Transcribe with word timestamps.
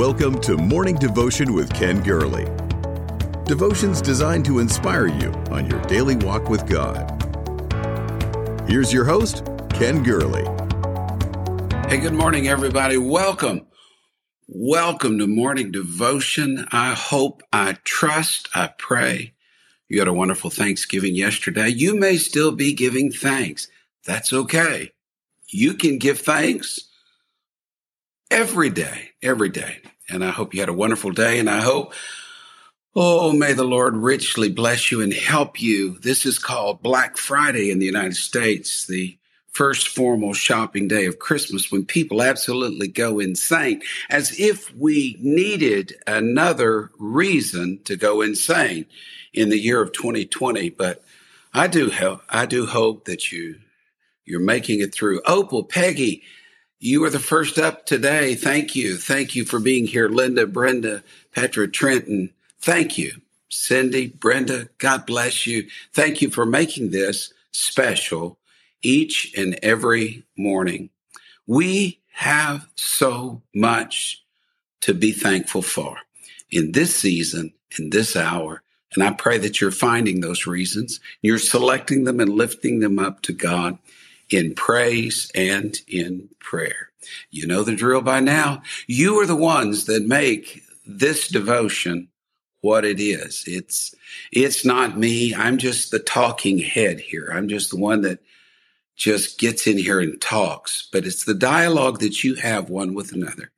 Welcome 0.00 0.40
to 0.40 0.56
Morning 0.56 0.96
Devotion 0.96 1.52
with 1.52 1.70
Ken 1.74 2.02
Gurley. 2.02 2.46
Devotions 3.44 4.00
designed 4.00 4.46
to 4.46 4.58
inspire 4.60 5.06
you 5.06 5.30
on 5.50 5.66
your 5.68 5.78
daily 5.82 6.16
walk 6.16 6.48
with 6.48 6.66
God. 6.66 7.06
Here's 8.66 8.94
your 8.94 9.04
host, 9.04 9.44
Ken 9.68 10.02
Gurley. 10.02 10.44
Hey, 11.90 11.98
good 11.98 12.14
morning, 12.14 12.48
everybody. 12.48 12.96
Welcome. 12.96 13.66
Welcome 14.48 15.18
to 15.18 15.26
Morning 15.26 15.70
Devotion. 15.70 16.66
I 16.72 16.94
hope, 16.94 17.42
I 17.52 17.76
trust, 17.84 18.48
I 18.54 18.68
pray 18.78 19.34
you 19.90 19.98
had 19.98 20.08
a 20.08 20.14
wonderful 20.14 20.48
Thanksgiving 20.48 21.14
yesterday. 21.14 21.68
You 21.68 21.94
may 21.94 22.16
still 22.16 22.52
be 22.52 22.72
giving 22.72 23.12
thanks. 23.12 23.68
That's 24.06 24.32
okay. 24.32 24.92
You 25.48 25.74
can 25.74 25.98
give 25.98 26.20
thanks 26.20 26.88
every 28.30 28.70
day, 28.70 29.10
every 29.22 29.50
day. 29.50 29.82
And 30.10 30.24
I 30.24 30.30
hope 30.30 30.54
you 30.54 30.60
had 30.60 30.68
a 30.68 30.74
wonderful 30.74 31.10
day. 31.10 31.38
And 31.38 31.48
I 31.48 31.60
hope, 31.60 31.94
oh, 32.94 33.32
may 33.32 33.52
the 33.52 33.64
Lord 33.64 33.96
richly 33.96 34.50
bless 34.50 34.90
you 34.90 35.00
and 35.00 35.12
help 35.12 35.60
you. 35.60 35.98
This 35.98 36.26
is 36.26 36.38
called 36.38 36.82
Black 36.82 37.16
Friday 37.16 37.70
in 37.70 37.78
the 37.78 37.86
United 37.86 38.16
States, 38.16 38.86
the 38.86 39.16
first 39.52 39.88
formal 39.88 40.32
shopping 40.32 40.88
day 40.88 41.06
of 41.06 41.18
Christmas 41.18 41.72
when 41.72 41.84
people 41.84 42.22
absolutely 42.22 42.88
go 42.88 43.18
insane 43.18 43.82
as 44.08 44.38
if 44.38 44.74
we 44.76 45.16
needed 45.20 45.94
another 46.06 46.90
reason 46.98 47.80
to 47.84 47.96
go 47.96 48.20
insane 48.20 48.86
in 49.32 49.48
the 49.48 49.58
year 49.58 49.82
of 49.82 49.92
2020. 49.92 50.70
But 50.70 51.02
I 51.52 51.66
do 51.66 51.90
help, 51.90 52.22
I 52.28 52.46
do 52.46 52.66
hope 52.66 53.06
that 53.06 53.32
you, 53.32 53.56
you're 54.24 54.40
making 54.40 54.80
it 54.80 54.94
through. 54.94 55.20
Opal, 55.26 55.64
Peggy, 55.64 56.22
you 56.80 57.04
are 57.04 57.10
the 57.10 57.18
first 57.18 57.58
up 57.58 57.84
today. 57.84 58.34
Thank 58.34 58.74
you. 58.74 58.96
Thank 58.96 59.36
you 59.36 59.44
for 59.44 59.60
being 59.60 59.86
here. 59.86 60.08
Linda, 60.08 60.46
Brenda, 60.46 61.02
Petra, 61.32 61.68
Trenton. 61.68 62.30
Thank 62.58 62.96
you. 62.96 63.20
Cindy, 63.50 64.08
Brenda, 64.08 64.70
God 64.78 65.04
bless 65.06 65.46
you. 65.46 65.68
Thank 65.92 66.22
you 66.22 66.30
for 66.30 66.46
making 66.46 66.90
this 66.90 67.32
special 67.52 68.38
each 68.82 69.32
and 69.36 69.58
every 69.62 70.24
morning. 70.36 70.88
We 71.46 72.00
have 72.12 72.66
so 72.76 73.42
much 73.54 74.24
to 74.80 74.94
be 74.94 75.12
thankful 75.12 75.62
for 75.62 75.98
in 76.50 76.72
this 76.72 76.94
season, 76.94 77.52
in 77.78 77.90
this 77.90 78.16
hour. 78.16 78.62
And 78.94 79.02
I 79.02 79.12
pray 79.12 79.36
that 79.38 79.60
you're 79.60 79.70
finding 79.70 80.20
those 80.20 80.46
reasons. 80.46 81.00
You're 81.20 81.38
selecting 81.38 82.04
them 82.04 82.20
and 82.20 82.30
lifting 82.30 82.80
them 82.80 82.98
up 82.98 83.20
to 83.22 83.32
God 83.32 83.78
in 84.30 84.54
praise 84.54 85.30
and 85.34 85.76
in 85.88 86.28
prayer. 86.38 86.90
You 87.30 87.46
know 87.46 87.62
the 87.62 87.74
drill 87.74 88.02
by 88.02 88.20
now. 88.20 88.62
You 88.86 89.20
are 89.20 89.26
the 89.26 89.36
ones 89.36 89.86
that 89.86 90.06
make 90.06 90.62
this 90.86 91.28
devotion 91.28 92.08
what 92.60 92.84
it 92.84 93.00
is. 93.00 93.44
It's, 93.46 93.94
it's 94.32 94.64
not 94.64 94.98
me. 94.98 95.34
I'm 95.34 95.58
just 95.58 95.90
the 95.90 95.98
talking 95.98 96.58
head 96.58 97.00
here. 97.00 97.30
I'm 97.32 97.48
just 97.48 97.70
the 97.70 97.78
one 97.78 98.02
that 98.02 98.20
just 98.96 99.38
gets 99.38 99.66
in 99.66 99.78
here 99.78 100.00
and 100.00 100.20
talks, 100.20 100.88
but 100.92 101.06
it's 101.06 101.24
the 101.24 101.34
dialogue 101.34 102.00
that 102.00 102.22
you 102.22 102.34
have 102.34 102.68
one 102.68 102.92
with 102.92 103.12
another 103.12 103.50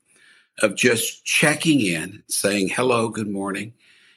of 0.61 0.77
just 0.77 1.25
checking 1.25 1.81
in, 1.81 2.23
saying 2.29 2.69
hello, 2.69 3.09
good 3.09 3.29
morning, 3.29 3.73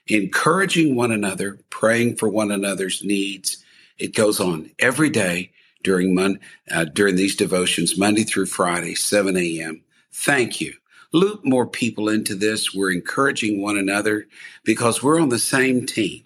encouraging 0.08 0.95
one 0.95 1.12
another, 1.12 1.58
praying 1.72 2.16
for 2.16 2.30
one 2.30 2.52
another's 2.52 3.03
needs. 3.03 3.64
It 3.97 4.14
goes 4.14 4.40
on 4.40 4.69
every 4.78 5.09
day 5.09 5.52
during 5.86 6.16
Mon- 6.16 6.39
uh, 6.69 6.86
during 6.86 7.16
these 7.16 7.36
devotions, 7.36 7.97
Monday 7.97 8.23
through 8.23 8.47
Friday, 8.47 8.95
7 8.95 9.38
a.m. 9.38 9.83
Thank 10.11 10.59
you. 10.59 10.73
Loop 11.14 11.45
more 11.45 11.67
people 11.67 12.09
into 12.09 12.36
this. 12.36 12.73
We're 12.73 12.91
encouraging 12.91 13.61
one 13.61 13.78
another 13.78 14.28
because 14.66 15.02
we're 15.02 15.22
on 15.22 15.30
the 15.30 15.39
same 15.39 15.85
team. 15.85 16.23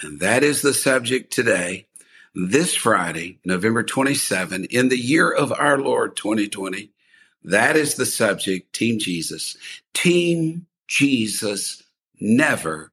And 0.00 0.20
that 0.20 0.44
is 0.44 0.62
the 0.62 0.72
subject 0.72 1.32
today. 1.32 1.86
This 2.34 2.74
Friday, 2.74 3.40
November 3.44 3.82
27, 3.82 4.64
in 4.66 4.88
the 4.88 4.98
year 4.98 5.30
of 5.30 5.52
our 5.52 5.78
Lord 5.78 6.16
2020, 6.16 6.90
that 7.44 7.76
is 7.76 7.96
the 7.96 8.06
subject, 8.06 8.72
Team 8.72 8.98
Jesus. 8.98 9.56
Team 9.92 10.66
Jesus 10.86 11.82
never 12.20 12.91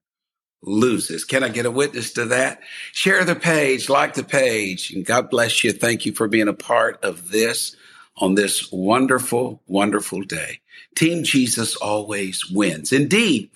loses. 0.61 1.23
Can 1.23 1.43
I 1.43 1.49
get 1.49 1.65
a 1.65 1.71
witness 1.71 2.13
to 2.13 2.25
that? 2.25 2.61
Share 2.91 3.23
the 3.23 3.35
page, 3.35 3.89
like 3.89 4.13
the 4.13 4.23
page, 4.23 4.91
and 4.91 5.05
God 5.05 5.29
bless 5.29 5.63
you. 5.63 5.71
Thank 5.71 6.05
you 6.05 6.13
for 6.13 6.27
being 6.27 6.47
a 6.47 6.53
part 6.53 7.03
of 7.03 7.31
this 7.31 7.75
on 8.17 8.35
this 8.35 8.71
wonderful, 8.71 9.61
wonderful 9.67 10.21
day. 10.23 10.59
Team 10.95 11.23
Jesus 11.23 11.75
always 11.77 12.49
wins. 12.49 12.91
Indeed, 12.91 13.49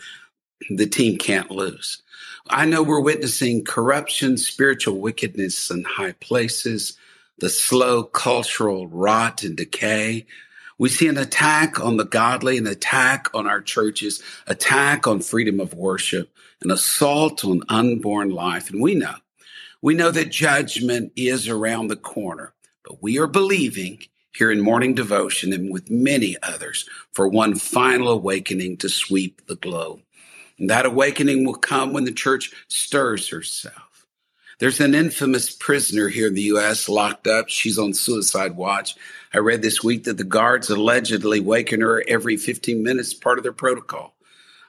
the 0.70 0.88
team 0.88 1.18
can't 1.18 1.52
lose. 1.52 2.02
I 2.50 2.66
know 2.66 2.84
we're 2.84 3.02
witnessing 3.02 3.64
corruption, 3.64 4.38
spiritual 4.38 5.00
wickedness 5.00 5.70
in 5.70 5.84
high 5.84 6.14
places, 6.14 6.98
the 7.40 7.50
slow 7.50 8.04
cultural 8.04 8.88
rot 8.88 9.44
and 9.44 9.56
decay. 9.56 10.26
We 10.78 10.90
see 10.90 11.08
an 11.08 11.18
attack 11.18 11.80
on 11.80 11.98
the 11.98 12.06
godly, 12.06 12.58
an 12.58 12.68
attack 12.68 13.28
on 13.34 13.48
our 13.48 13.62
churches, 13.62 14.22
attack 14.48 15.08
on 15.08 15.22
freedom 15.22 15.60
of 15.60 15.74
worship 15.74 16.30
an 16.64 16.72
assault 16.72 17.44
on 17.46 17.64
unborn 17.70 18.30
life. 18.30 18.70
And 18.70 18.82
we 18.82 18.96
know, 18.96 19.16
we 19.82 19.94
know 19.94 20.12
that 20.12 20.32
judgment 20.32 21.12
is 21.16 21.48
around 21.48 21.88
the 21.88 21.96
corner, 21.96 22.54
but 22.84 23.02
we 23.04 23.20
are 23.20 23.28
believing 23.28 24.00
here 24.36 24.52
in 24.52 24.62
morning 24.62 24.96
devotion 24.96 25.54
and 25.54 25.72
with 25.72 25.92
many 25.92 26.38
others 26.42 26.90
for 27.12 27.28
one 27.28 27.56
final 27.56 28.08
awakening 28.10 28.78
to 28.78 28.90
sweep 28.90 29.46
the 29.46 29.56
globe. 29.56 30.02
And 30.58 30.70
that 30.70 30.86
awakening 30.86 31.46
will 31.46 31.56
come 31.56 31.94
when 31.94 32.06
the 32.06 32.12
church 32.12 32.52
stirs 32.68 33.30
herself. 33.30 33.93
There's 34.64 34.80
an 34.80 34.96
infamous 34.96 35.54
prisoner 35.54 36.08
here 36.08 36.28
in 36.28 36.36
the 36.36 36.44
U.S. 36.54 36.88
locked 36.88 37.28
up. 37.28 37.50
She's 37.50 37.78
on 37.78 37.94
suicide 37.94 38.56
watch. 38.56 38.96
I 39.34 39.40
read 39.40 39.62
this 39.62 39.84
week 39.84 40.06
that 40.06 40.16
the 40.16 40.24
guards 40.24 40.70
allegedly 40.70 41.42
waken 41.42 41.82
her 41.82 42.02
every 42.08 42.38
15 42.38 42.82
minutes, 42.82 43.14
part 43.14 43.38
of 43.38 43.44
their 43.44 43.52
protocol. 43.52 44.16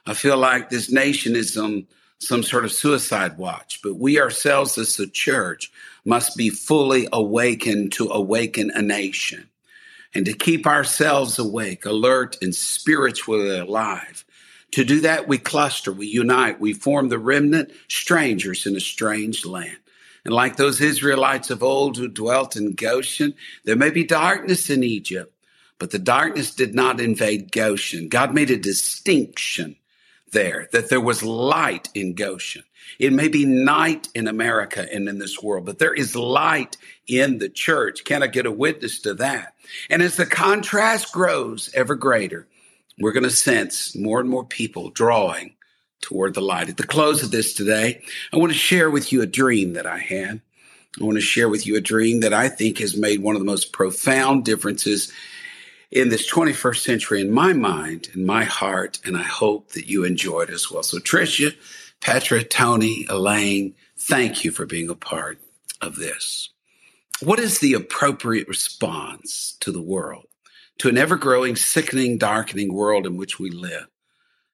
I 0.05 0.13
feel 0.13 0.37
like 0.37 0.69
this 0.69 0.91
nation 0.91 1.33
is 1.33 1.55
on 1.55 1.87
some 2.19 2.43
sort 2.43 2.65
of 2.65 2.73
suicide 2.73 3.37
watch, 3.37 3.79
but 3.81 3.95
we 3.95 4.19
ourselves 4.19 4.77
as 4.77 4.97
the 4.97 5.07
church 5.07 5.71
must 6.03 6.35
be 6.35 6.49
fully 6.49 7.07
awakened 7.13 7.93
to 7.93 8.09
awaken 8.09 8.71
a 8.71 8.81
nation 8.81 9.49
and 10.13 10.25
to 10.25 10.33
keep 10.33 10.67
ourselves 10.67 11.39
awake, 11.39 11.85
alert, 11.85 12.35
and 12.41 12.53
spiritually 12.53 13.57
alive. 13.57 14.25
To 14.71 14.83
do 14.83 14.99
that, 14.99 15.29
we 15.29 15.37
cluster, 15.37 15.93
we 15.93 16.07
unite, 16.07 16.59
we 16.59 16.73
form 16.73 17.07
the 17.07 17.17
remnant, 17.17 17.71
strangers 17.87 18.65
in 18.65 18.75
a 18.75 18.81
strange 18.81 19.45
land. 19.45 19.77
And 20.25 20.33
like 20.33 20.55
those 20.55 20.81
Israelites 20.81 21.51
of 21.51 21.63
old 21.63 21.97
who 21.97 22.07
dwelt 22.07 22.55
in 22.55 22.73
Goshen, 22.73 23.35
there 23.63 23.75
may 23.75 23.91
be 23.91 24.03
darkness 24.03 24.71
in 24.71 24.83
Egypt, 24.83 25.31
but 25.77 25.91
the 25.91 25.99
darkness 25.99 26.55
did 26.55 26.73
not 26.73 26.99
invade 26.99 27.51
Goshen. 27.51 28.09
God 28.09 28.33
made 28.33 28.49
a 28.49 28.57
distinction 28.57 29.75
there, 30.31 30.67
that 30.71 30.89
there 30.89 30.99
was 30.99 31.23
light 31.23 31.89
in 31.93 32.15
Goshen. 32.15 32.63
It 32.99 33.13
may 33.13 33.27
be 33.27 33.45
night 33.45 34.07
in 34.15 34.27
America 34.27 34.87
and 34.91 35.07
in 35.07 35.19
this 35.19 35.41
world, 35.41 35.65
but 35.65 35.79
there 35.79 35.93
is 35.93 36.15
light 36.15 36.75
in 37.07 37.37
the 37.37 37.49
church. 37.49 38.03
Can 38.03 38.23
I 38.23 38.27
get 38.27 38.45
a 38.45 38.51
witness 38.51 38.99
to 39.01 39.13
that? 39.15 39.53
And 39.89 40.01
as 40.01 40.17
the 40.17 40.25
contrast 40.25 41.11
grows 41.11 41.69
ever 41.73 41.95
greater, 41.95 42.47
we're 42.99 43.11
going 43.11 43.23
to 43.23 43.29
sense 43.29 43.95
more 43.95 44.19
and 44.19 44.29
more 44.29 44.45
people 44.45 44.89
drawing 44.89 45.55
toward 46.01 46.33
the 46.33 46.41
light. 46.41 46.69
At 46.69 46.77
the 46.77 46.87
close 46.87 47.23
of 47.23 47.31
this 47.31 47.53
today, 47.53 48.01
I 48.31 48.37
want 48.37 48.51
to 48.51 48.57
share 48.57 48.89
with 48.89 49.11
you 49.11 49.21
a 49.21 49.27
dream 49.27 49.73
that 49.73 49.85
I 49.85 49.97
had. 49.97 50.41
I 50.99 51.03
want 51.03 51.17
to 51.17 51.21
share 51.21 51.49
with 51.49 51.67
you 51.67 51.75
a 51.75 51.81
dream 51.81 52.21
that 52.21 52.33
I 52.33 52.47
think 52.47 52.77
has 52.79 52.95
made 52.95 53.21
one 53.21 53.35
of 53.35 53.41
the 53.41 53.45
most 53.45 53.73
profound 53.73 54.45
differences 54.45 55.11
in 55.91 56.09
this 56.09 56.29
21st 56.29 56.79
century 56.79 57.21
in 57.21 57.31
my 57.31 57.53
mind, 57.53 58.09
in 58.13 58.25
my 58.25 58.43
heart, 58.43 58.99
and 59.05 59.17
I 59.17 59.23
hope 59.23 59.71
that 59.73 59.87
you 59.87 60.03
enjoyed 60.03 60.49
as 60.49 60.69
well. 60.71 60.83
So, 60.83 60.97
Tricia, 60.99 61.55
Petra, 62.01 62.43
Tony, 62.43 63.05
Elaine, 63.09 63.75
thank 63.97 64.43
you 64.43 64.51
for 64.51 64.65
being 64.65 64.89
a 64.89 64.95
part 64.95 65.39
of 65.81 65.95
this. 65.95 66.49
What 67.21 67.39
is 67.39 67.59
the 67.59 67.73
appropriate 67.73 68.47
response 68.47 69.55
to 69.61 69.71
the 69.71 69.81
world, 69.81 70.27
to 70.79 70.89
an 70.89 70.97
ever 70.97 71.15
growing, 71.15 71.55
sickening, 71.55 72.17
darkening 72.17 72.73
world 72.73 73.05
in 73.05 73.15
which 73.15 73.39
we 73.39 73.49
live? 73.49 73.87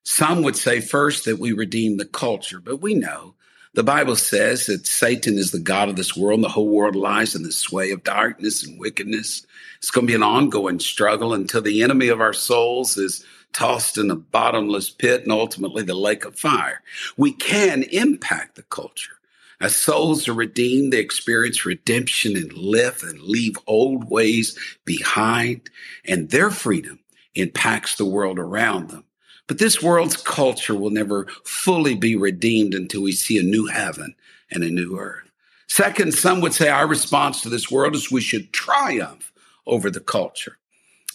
Some 0.04 0.44
would 0.44 0.56
say 0.56 0.82
first 0.82 1.26
that 1.26 1.40
we 1.40 1.52
redeem 1.52 1.98
the 1.98 2.06
culture, 2.06 2.60
but 2.60 2.82
we 2.82 2.94
know 2.94 3.36
the 3.74 3.84
Bible 3.84 4.18
says 4.18 4.66
that 4.66 4.86
Satan 4.86 5.38
is 5.38 5.52
the 5.52 5.60
God 5.60 5.88
of 5.88 5.96
this 5.96 6.18
world 6.18 6.40
and 6.40 6.44
the 6.44 6.50
whole 6.50 6.68
world 6.68 6.96
lies 6.96 7.36
in 7.36 7.44
the 7.44 7.54
sway 7.54 7.92
of 7.92 8.04
darkness 8.04 8.66
and 8.66 8.78
wickedness. 8.78 9.46
It's 9.78 9.92
going 9.92 10.06
to 10.08 10.12
be 10.12 10.16
an 10.16 10.24
ongoing 10.24 10.80
struggle 10.80 11.34
until 11.34 11.62
the 11.62 11.82
enemy 11.82 12.10
of 12.10 12.20
our 12.20 12.34
souls 12.34 12.98
is 12.98 13.26
tossed 13.54 13.98
in 13.98 14.12
a 14.12 14.16
bottomless 14.16 14.90
pit 14.90 15.24
and 15.24 15.32
ultimately 15.32 15.84
the 15.84 15.94
lake 15.94 16.26
of 16.26 16.38
fire. 16.38 16.82
We 17.16 17.32
can 17.32 17.84
impact 17.84 18.56
the 18.56 18.64
culture. 18.64 19.14
As 19.62 19.76
souls 19.76 20.28
are 20.28 20.34
redeemed, 20.34 20.92
they 20.92 21.00
experience 21.00 21.66
redemption 21.66 22.36
and 22.36 22.52
live 22.52 23.04
and 23.04 23.22
leave 23.22 23.58
old 23.68 24.10
ways 24.10 24.58
behind, 24.84 25.70
and 26.04 26.30
their 26.30 26.50
freedom 26.50 27.00
impacts 27.36 27.96
the 27.96 28.06
world 28.06 28.40
around 28.40 28.90
them. 28.90 29.06
But 29.52 29.60
this 29.60 29.84
world's 29.84 30.16
culture 30.16 30.74
will 30.74 30.92
never 30.92 31.26
fully 31.44 31.94
be 31.94 32.16
redeemed 32.16 32.74
until 32.74 33.02
we 33.02 33.12
see 33.12 33.38
a 33.38 33.44
new 33.44 33.66
heaven 33.66 34.16
and 34.50 34.64
a 34.64 34.70
new 34.70 34.98
earth. 34.98 35.30
Second, 35.68 36.14
some 36.14 36.40
would 36.40 36.54
say 36.54 36.70
our 36.70 36.88
response 36.88 37.42
to 37.42 37.50
this 37.50 37.70
world 37.70 37.94
is 37.94 38.10
we 38.10 38.22
should 38.22 38.54
triumph 38.54 39.34
over 39.68 39.92
the 39.92 40.00
culture 40.00 40.58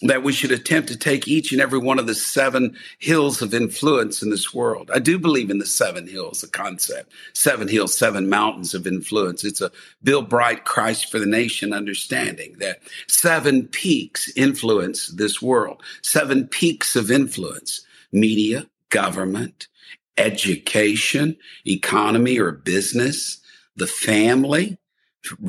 that 0.03 0.21
we 0.21 0.33
should 0.33 0.51
attempt 0.51 0.89
to 0.89 0.95
take 0.95 1.27
each 1.27 1.51
and 1.51 1.59
every 1.59 1.79
one 1.79 1.97
of 1.97 2.05
the 2.05 2.13
seven 2.13 2.77
hills 2.99 3.41
of 3.41 3.55
influence 3.55 4.21
in 4.21 4.29
this 4.29 4.53
world. 4.53 4.91
I 4.93 4.99
do 4.99 5.17
believe 5.17 5.49
in 5.49 5.57
the 5.57 5.65
seven 5.65 6.07
hills, 6.07 6.47
concept. 6.51 7.11
Seven 7.33 7.67
hills, 7.67 7.97
seven 7.97 8.29
mountains 8.29 8.75
of 8.75 8.85
influence. 8.85 9.43
It's 9.43 9.61
a 9.61 9.71
Bill 10.03 10.21
Bright 10.21 10.63
Christ 10.63 11.09
for 11.09 11.17
the 11.17 11.25
Nation 11.25 11.73
understanding 11.73 12.57
that 12.59 12.81
seven 13.07 13.67
peaks 13.67 14.31
influence 14.35 15.07
this 15.07 15.41
world. 15.41 15.81
Seven 16.03 16.47
peaks 16.47 16.95
of 16.95 17.09
influence. 17.09 17.81
Media, 18.19 18.67
government, 18.89 19.67
education, 20.17 21.37
economy 21.65 22.39
or 22.39 22.51
business, 22.51 23.39
the 23.75 23.87
family, 23.87 24.77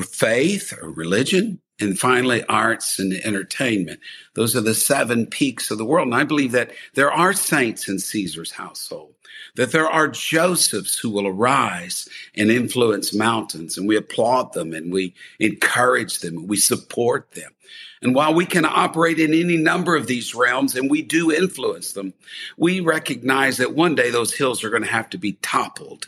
faith 0.00 0.74
or 0.80 0.90
religion, 0.90 1.60
and 1.80 1.98
finally 1.98 2.44
arts 2.44 2.98
and 2.98 3.12
entertainment. 3.12 4.00
Those 4.34 4.56
are 4.56 4.60
the 4.60 4.74
seven 4.74 5.26
peaks 5.26 5.70
of 5.70 5.78
the 5.78 5.84
world. 5.84 6.08
And 6.08 6.14
I 6.14 6.24
believe 6.24 6.52
that 6.52 6.72
there 6.94 7.12
are 7.12 7.32
saints 7.32 7.88
in 7.88 7.98
Caesar's 7.98 8.52
household, 8.52 9.14
that 9.56 9.72
there 9.72 9.88
are 9.88 10.08
Josephs 10.08 10.98
who 10.98 11.10
will 11.10 11.26
arise 11.26 12.08
and 12.34 12.50
influence 12.50 13.14
mountains, 13.14 13.76
and 13.76 13.88
we 13.88 13.96
applaud 13.96 14.52
them 14.52 14.72
and 14.72 14.92
we 14.92 15.14
encourage 15.38 16.20
them 16.20 16.38
and 16.38 16.48
we 16.48 16.56
support 16.56 17.32
them. 17.32 17.52
And 18.00 18.14
while 18.14 18.32
we 18.32 18.46
can 18.46 18.64
operate 18.64 19.18
in 19.18 19.34
any 19.34 19.56
number 19.56 19.96
of 19.96 20.06
these 20.06 20.34
realms 20.34 20.76
and 20.76 20.90
we 20.90 21.02
do 21.02 21.32
influence 21.32 21.92
them, 21.92 22.14
we 22.56 22.80
recognize 22.80 23.56
that 23.56 23.74
one 23.74 23.94
day 23.94 24.10
those 24.10 24.32
hills 24.32 24.62
are 24.62 24.70
going 24.70 24.84
to 24.84 24.88
have 24.88 25.10
to 25.10 25.18
be 25.18 25.32
toppled 25.42 26.06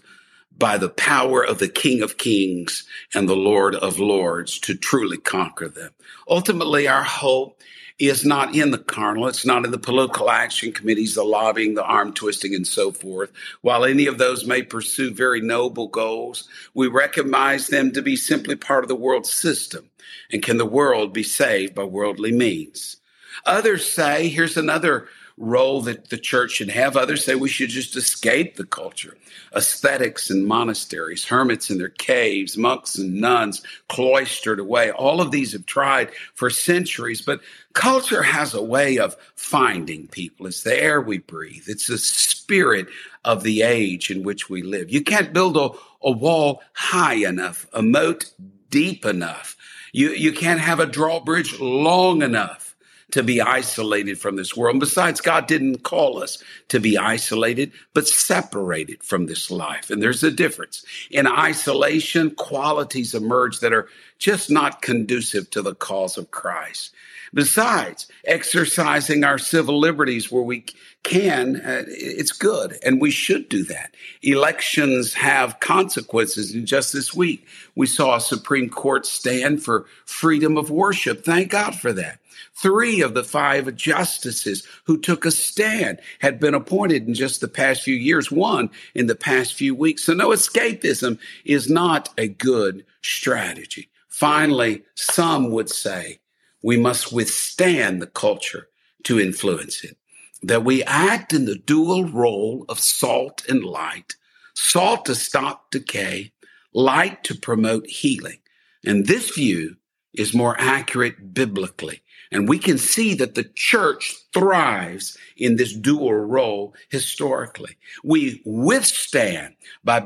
by 0.57 0.77
the 0.77 0.91
power 0.91 1.45
of 1.45 1.59
the 1.59 1.69
King 1.69 2.03
of 2.03 2.19
Kings 2.19 2.85
and 3.15 3.29
the 3.29 3.37
Lord 3.37 3.75
of 3.75 3.99
Lords 3.99 4.59
to 4.61 4.77
truly 4.77 5.17
conquer 5.17 5.69
them. 5.69 5.91
Ultimately, 6.29 6.87
our 6.87 7.03
hope 7.03 7.61
is 8.01 8.25
not 8.25 8.55
in 8.57 8.71
the 8.71 8.79
carnal. 8.79 9.29
It's 9.29 9.45
not 9.45 9.67
in 9.67 9.71
the 9.71 9.79
political 9.79 10.31
action 10.31 10.73
committees, 10.73 11.15
the 11.15 11.23
lobbying, 11.23 11.75
the 11.75 11.85
arm 11.85 12.15
twisting, 12.15 12.55
and 12.55 12.67
so 12.67 12.91
forth. 12.91 13.31
While 13.61 13.85
any 13.85 14.07
of 14.07 14.17
those 14.17 14.47
may 14.47 14.63
pursue 14.63 15.13
very 15.13 15.43
noble 15.43 15.89
goals, 15.89 16.49
we 16.73 16.89
recognize 16.89 17.67
them 17.67 17.93
to 17.93 18.01
be 18.01 18.17
simply 18.17 18.57
part 18.57 18.85
of 18.85 18.89
the 18.89 18.97
world 18.97 19.27
system. 19.27 19.91
And 20.33 20.43
can 20.43 20.57
the 20.57 20.65
world 20.65 21.13
be 21.13 21.23
saved 21.23 21.75
by 21.75 21.85
worldly 21.85 22.33
means? 22.33 22.97
Others 23.45 23.87
say, 23.87 24.29
here's 24.29 24.57
another 24.57 25.09
role 25.41 25.81
that 25.81 26.11
the 26.11 26.19
church 26.19 26.53
should 26.53 26.69
have. 26.69 26.97
Others 26.97 27.25
say 27.25 27.35
we 27.35 27.49
should 27.49 27.71
just 27.71 27.97
escape 27.97 28.57
the 28.57 28.65
culture. 28.65 29.17
Ascetics 29.53 30.29
and 30.29 30.47
monasteries, 30.47 31.25
hermits 31.25 31.71
in 31.71 31.79
their 31.79 31.89
caves, 31.89 32.59
monks 32.59 32.97
and 32.97 33.15
nuns 33.15 33.63
cloistered 33.89 34.61
away. 34.61 34.93
All 34.93 35.21
of 35.21 35.31
these 35.31 35.53
have 35.53 35.65
tried 35.65 36.11
for 36.35 36.51
centuries, 36.51 37.23
but 37.23 37.41
culture 37.73 38.23
has 38.23 38.53
a 38.53 38.63
way 38.63 38.99
of 38.99 39.17
finding 39.35 40.07
people. 40.09 40.47
It's 40.47 40.63
the 40.63 40.81
air 40.81 41.01
we 41.01 41.19
breathe. 41.19 41.65
It's 41.67 41.87
the 41.87 41.99
spirit 41.99 42.89
of 43.25 43.43
the 43.43 43.63
age 43.63 44.11
in 44.11 44.23
which 44.23 44.51
we 44.51 44.63
live. 44.63 44.91
You 44.91 45.03
can't 45.03 45.33
build 45.33 45.57
a, 45.57 45.71
a 46.07 46.13
wall 46.13 46.63
high 46.75 47.27
enough, 47.27 47.67
a 47.73 47.83
moat 47.83 48.31
deep 48.69 49.07
enough. 49.07 49.57
You, 49.93 50.11
you 50.11 50.33
can't 50.33 50.61
have 50.61 50.81
a 50.81 50.87
drawbridge 50.87 51.59
long 51.59 52.23
enough 52.23 52.70
to 53.13 53.23
be 53.23 53.41
isolated 53.41 54.19
from 54.19 54.37
this 54.37 54.57
world. 54.57 54.75
And 54.75 54.81
besides, 54.81 55.21
God 55.21 55.47
didn't 55.47 55.83
call 55.83 56.23
us 56.23 56.43
to 56.69 56.81
be 56.81 56.97
isolated, 56.97 57.73
but 57.95 58.07
separated 58.07 59.03
from 59.03 59.27
this 59.27 59.51
life. 59.51 59.91
And 59.91 60.03
there's 60.03 60.23
a 60.23 60.31
difference. 60.31 60.85
In 61.11 61.27
isolation, 61.27 62.31
qualities 62.33 63.15
emerge 63.15 63.61
that 63.61 63.73
are 63.73 63.89
just 64.19 64.51
not 64.51 64.83
conducive 64.83 65.51
to 65.51 65.63
the 65.63 65.75
cause 65.75 66.19
of 66.19 66.31
Christ. 66.31 66.95
Besides, 67.33 68.09
exercising 68.25 69.23
our 69.23 69.39
civil 69.39 69.79
liberties 69.79 70.33
where 70.33 70.43
we 70.43 70.65
can, 71.03 71.57
uh, 71.57 71.85
it's 71.87 72.33
good, 72.33 72.77
and 72.85 73.01
we 73.01 73.11
should 73.11 73.49
do 73.49 73.65
that. 73.65 73.95
Elections 74.23 75.15
have 75.15 75.61
consequences. 75.61 76.53
And 76.53 76.67
just 76.67 76.93
this 76.93 77.15
week, 77.15 77.47
we 77.75 77.87
saw 77.87 78.17
a 78.17 78.21
Supreme 78.21 78.69
Court 78.69 79.07
stand 79.07 79.63
for 79.63 79.87
freedom 80.05 80.57
of 80.57 80.71
worship. 80.71 81.25
Thank 81.25 81.51
God 81.51 81.77
for 81.77 81.93
that. 81.93 82.19
Three 82.55 83.01
of 83.01 83.15
the 83.15 83.25
five 83.25 83.75
justices 83.77 84.67
who 84.85 84.99
took 84.99 85.25
a 85.25 85.31
stand 85.31 86.01
had 86.19 86.41
been 86.41 86.55
appointed 86.55 87.07
in 87.07 87.15
just 87.15 87.41
the 87.41 87.49
past 87.49 87.83
few 87.83 87.95
years, 87.95 88.31
one 88.31 88.71
in 88.95 89.07
the 89.07 89.15
past 89.15 89.55
few 89.55 89.75
weeks. 89.75 90.05
So 90.05 90.15
no 90.15 90.31
escapism 90.31 91.19
is 91.45 91.71
not 91.71 92.11
a 92.19 92.29
good 92.29 92.85
strategy. 93.03 93.89
Finally, 94.09 94.83
some 94.95 95.51
would 95.51 95.71
say 95.71 96.20
we 96.63 96.77
must 96.77 97.13
withstand 97.13 98.01
the 98.01 98.07
culture 98.07 98.69
to 99.05 99.19
influence 99.19 99.83
it. 99.85 99.97
That 100.43 100.65
we 100.65 100.83
act 100.85 101.33
in 101.33 101.45
the 101.45 101.57
dual 101.57 102.05
role 102.05 102.65
of 102.69 102.81
salt 102.81 103.45
and 103.49 103.63
light, 103.63 104.17
salt 104.55 105.07
to 105.07 105.15
stop 105.15 105.71
decay, 105.71 106.33
light 106.73 107.25
to 107.25 107.35
promote 107.35 107.87
healing. 107.87 108.39
And 108.85 109.07
this 109.07 109.31
view 109.31 109.77
is 110.15 110.35
more 110.35 110.57
accurate 110.59 111.35
biblically. 111.35 112.03
And 112.33 112.49
we 112.49 112.59
can 112.59 112.79
see 112.79 113.15
that 113.15 113.35
the 113.35 113.51
church 113.55 114.15
thrives 114.33 115.19
in 115.37 115.57
this 115.57 115.73
dual 115.75 116.15
role 116.15 116.75
historically. 116.89 117.77
We 118.05 118.41
withstand 118.45 119.57
by 119.83 119.99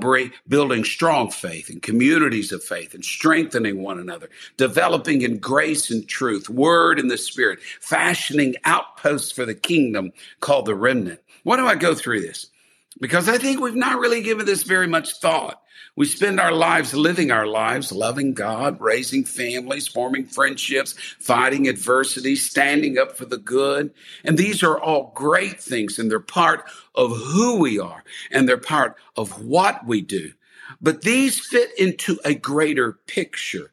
building 0.49 0.85
strong 0.85 1.31
faith 1.31 1.69
and 1.69 1.83
communities 1.83 2.51
of 2.51 2.65
faith 2.65 2.95
and 2.95 3.05
strengthening 3.05 3.83
one 3.83 3.99
another, 3.99 4.31
developing 4.57 5.21
in 5.21 5.39
grace 5.39 5.91
and 5.91 6.09
truth, 6.09 6.49
word 6.49 6.99
and 6.99 7.11
the 7.11 7.19
spirit, 7.19 7.61
fashioning 7.81 8.55
outposts 8.65 9.31
for 9.31 9.45
the 9.45 9.55
kingdom 9.55 10.11
called 10.41 10.65
the 10.65 10.75
remnant. 10.75 11.21
Why 11.43 11.57
do 11.57 11.67
I 11.67 11.75
go 11.75 11.95
through 11.95 12.23
this? 12.23 12.47
Because 13.01 13.29
I 13.29 13.39
think 13.39 13.61
we've 13.61 13.75
not 13.75 13.99
really 13.99 14.23
given 14.23 14.47
this 14.47 14.63
very 14.63 14.87
much 14.87 15.15
thought. 15.17 15.61
We 15.97 16.07
spend 16.07 16.41
our 16.41 16.53
lives 16.53 16.93
living 16.93 17.31
our 17.31 17.47
lives, 17.47 17.93
loving 17.93 18.35
God, 18.35 18.81
raising 18.81 19.25
families, 19.25 19.87
forming 19.87 20.27
friendships, 20.27 20.95
fighting 21.21 21.69
adversity, 21.69 22.35
standing 22.35 22.99
up 22.99 23.17
for 23.17 23.27
the 23.27 23.39
good. 23.39 23.93
And 24.25 24.37
these 24.37 24.65
are 24.65 24.79
all 24.79 25.13
great 25.15 25.61
things 25.61 25.99
and 25.99 26.11
they're 26.11 26.19
part 26.19 26.69
of 26.97 27.17
who 27.17 27.61
we 27.61 27.79
are 27.79 28.03
and 28.33 28.49
they're 28.49 28.57
part 28.59 28.97
of 29.17 29.45
what 29.45 29.87
we 29.87 30.01
do. 30.01 30.33
But 30.81 31.03
these 31.03 31.39
fit 31.39 31.71
into 31.79 32.19
a 32.25 32.35
greater 32.35 32.99
picture. 33.07 33.71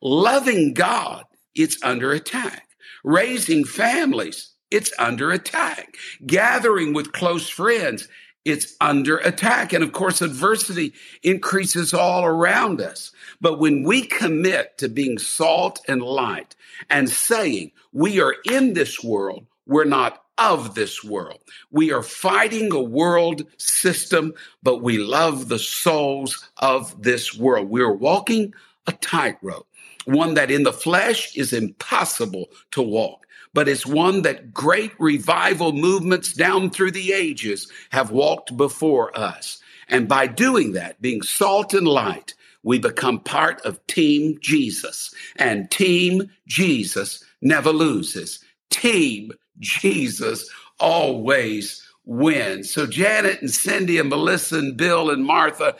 Loving 0.00 0.72
God, 0.72 1.24
it's 1.54 1.82
under 1.82 2.12
attack. 2.12 2.66
Raising 3.04 3.64
families, 3.64 4.52
it's 4.70 4.92
under 4.98 5.32
attack. 5.32 5.96
Gathering 6.26 6.94
with 6.94 7.12
close 7.12 7.48
friends, 7.48 8.08
it's 8.44 8.74
under 8.80 9.18
attack. 9.18 9.72
And 9.72 9.84
of 9.84 9.92
course, 9.92 10.22
adversity 10.22 10.94
increases 11.22 11.92
all 11.92 12.24
around 12.24 12.80
us. 12.80 13.12
But 13.40 13.58
when 13.58 13.82
we 13.82 14.02
commit 14.02 14.78
to 14.78 14.88
being 14.88 15.18
salt 15.18 15.80
and 15.88 16.02
light 16.02 16.56
and 16.90 17.10
saying 17.10 17.72
we 17.92 18.20
are 18.20 18.34
in 18.50 18.74
this 18.74 19.02
world, 19.02 19.46
we're 19.66 19.84
not 19.84 20.24
of 20.38 20.74
this 20.74 21.02
world. 21.02 21.40
We 21.70 21.92
are 21.92 22.02
fighting 22.02 22.72
a 22.72 22.80
world 22.80 23.42
system, 23.58 24.32
but 24.62 24.82
we 24.82 24.98
love 24.98 25.48
the 25.48 25.58
souls 25.58 26.48
of 26.58 27.02
this 27.02 27.36
world. 27.36 27.68
We 27.68 27.82
are 27.82 27.92
walking 27.92 28.54
a 28.86 28.92
tightrope, 28.92 29.66
one 30.06 30.34
that 30.34 30.50
in 30.50 30.62
the 30.62 30.72
flesh 30.72 31.36
is 31.36 31.52
impossible 31.52 32.46
to 32.70 32.82
walk 32.82 33.26
but 33.54 33.68
it's 33.68 33.86
one 33.86 34.22
that 34.22 34.52
great 34.52 34.92
revival 34.98 35.72
movements 35.72 36.32
down 36.32 36.70
through 36.70 36.92
the 36.92 37.12
ages 37.12 37.70
have 37.90 38.10
walked 38.10 38.56
before 38.56 39.16
us. 39.18 39.60
And 39.88 40.08
by 40.08 40.26
doing 40.26 40.72
that, 40.72 41.00
being 41.00 41.22
salt 41.22 41.72
and 41.74 41.86
light, 41.86 42.34
we 42.62 42.78
become 42.78 43.20
part 43.20 43.60
of 43.62 43.84
Team 43.86 44.38
Jesus. 44.40 45.14
And 45.36 45.70
Team 45.70 46.30
Jesus 46.46 47.24
never 47.40 47.70
loses. 47.70 48.44
Team 48.70 49.32
Jesus 49.58 50.48
always 50.78 51.82
wins. 52.04 52.70
So, 52.70 52.86
Janet 52.86 53.40
and 53.40 53.50
Cindy 53.50 53.98
and 53.98 54.08
Melissa 54.08 54.58
and 54.58 54.76
Bill 54.76 55.10
and 55.10 55.24
Martha, 55.24 55.76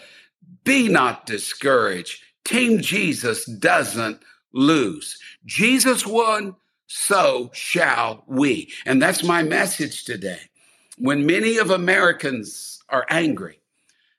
be 0.65 0.89
not 0.89 1.27
discouraged. 1.27 2.23
Team 2.45 2.81
Jesus 2.81 3.45
doesn't 3.45 4.23
lose. 4.53 5.19
Jesus 5.45 6.07
won 6.07 6.55
so 6.88 7.50
shall 7.52 8.25
we. 8.26 8.73
And 8.87 9.00
that's 9.00 9.23
my 9.23 9.42
message 9.42 10.04
today. 10.04 10.40
When 10.97 11.26
many 11.26 11.59
of 11.59 11.71
Americans 11.71 12.83
are 12.88 13.07
angry, 13.11 13.61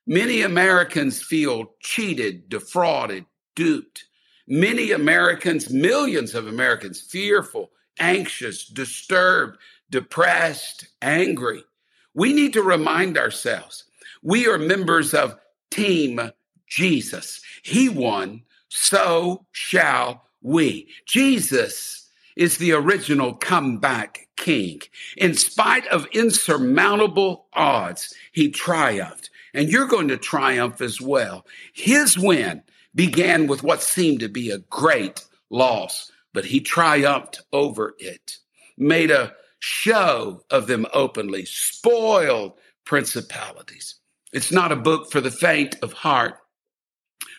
many 0.05 0.43
Americans 0.43 1.21
feel 1.21 1.73
cheated, 1.81 2.47
defrauded, 2.47 3.25
duped. 3.55 4.05
Many 4.47 4.91
Americans, 4.91 5.71
millions 5.71 6.33
of 6.35 6.47
Americans, 6.47 7.01
fearful, 7.01 7.71
anxious, 7.99 8.65
disturbed, 8.65 9.57
depressed, 9.89 10.87
angry. 11.01 11.63
we 12.13 12.33
need 12.33 12.53
to 12.53 12.63
remind 12.63 13.17
ourselves 13.17 13.85
we 14.21 14.47
are 14.47 14.57
members 14.57 15.13
of 15.13 15.37
Team 15.71 16.31
Jesus. 16.67 17.41
He 17.63 17.89
won, 17.89 18.43
so 18.69 19.45
shall 19.51 20.25
we. 20.41 20.89
Jesus 21.05 22.08
is 22.35 22.57
the 22.57 22.71
original 22.71 23.33
comeback 23.33 24.27
king. 24.35 24.81
In 25.17 25.33
spite 25.33 25.87
of 25.87 26.07
insurmountable 26.13 27.47
odds, 27.53 28.13
he 28.31 28.49
triumphed. 28.49 29.29
And 29.53 29.69
you're 29.69 29.87
going 29.87 30.09
to 30.09 30.17
triumph 30.17 30.79
as 30.81 31.01
well. 31.01 31.45
His 31.73 32.17
win 32.17 32.63
began 32.93 33.47
with 33.47 33.63
what 33.63 33.81
seemed 33.81 34.19
to 34.21 34.29
be 34.29 34.51
a 34.51 34.59
great 34.59 35.25
loss, 35.49 36.11
but 36.33 36.45
he 36.45 36.61
triumphed 36.61 37.41
over 37.51 37.95
it, 37.99 38.37
made 38.77 39.11
a 39.11 39.33
show 39.59 40.43
of 40.49 40.67
them 40.67 40.85
openly, 40.93 41.45
spoiled 41.45 42.53
principalities. 42.85 43.95
It's 44.31 44.51
not 44.51 44.71
a 44.71 44.75
book 44.75 45.11
for 45.11 45.21
the 45.21 45.31
faint 45.31 45.75
of 45.81 45.93
heart, 45.93 46.35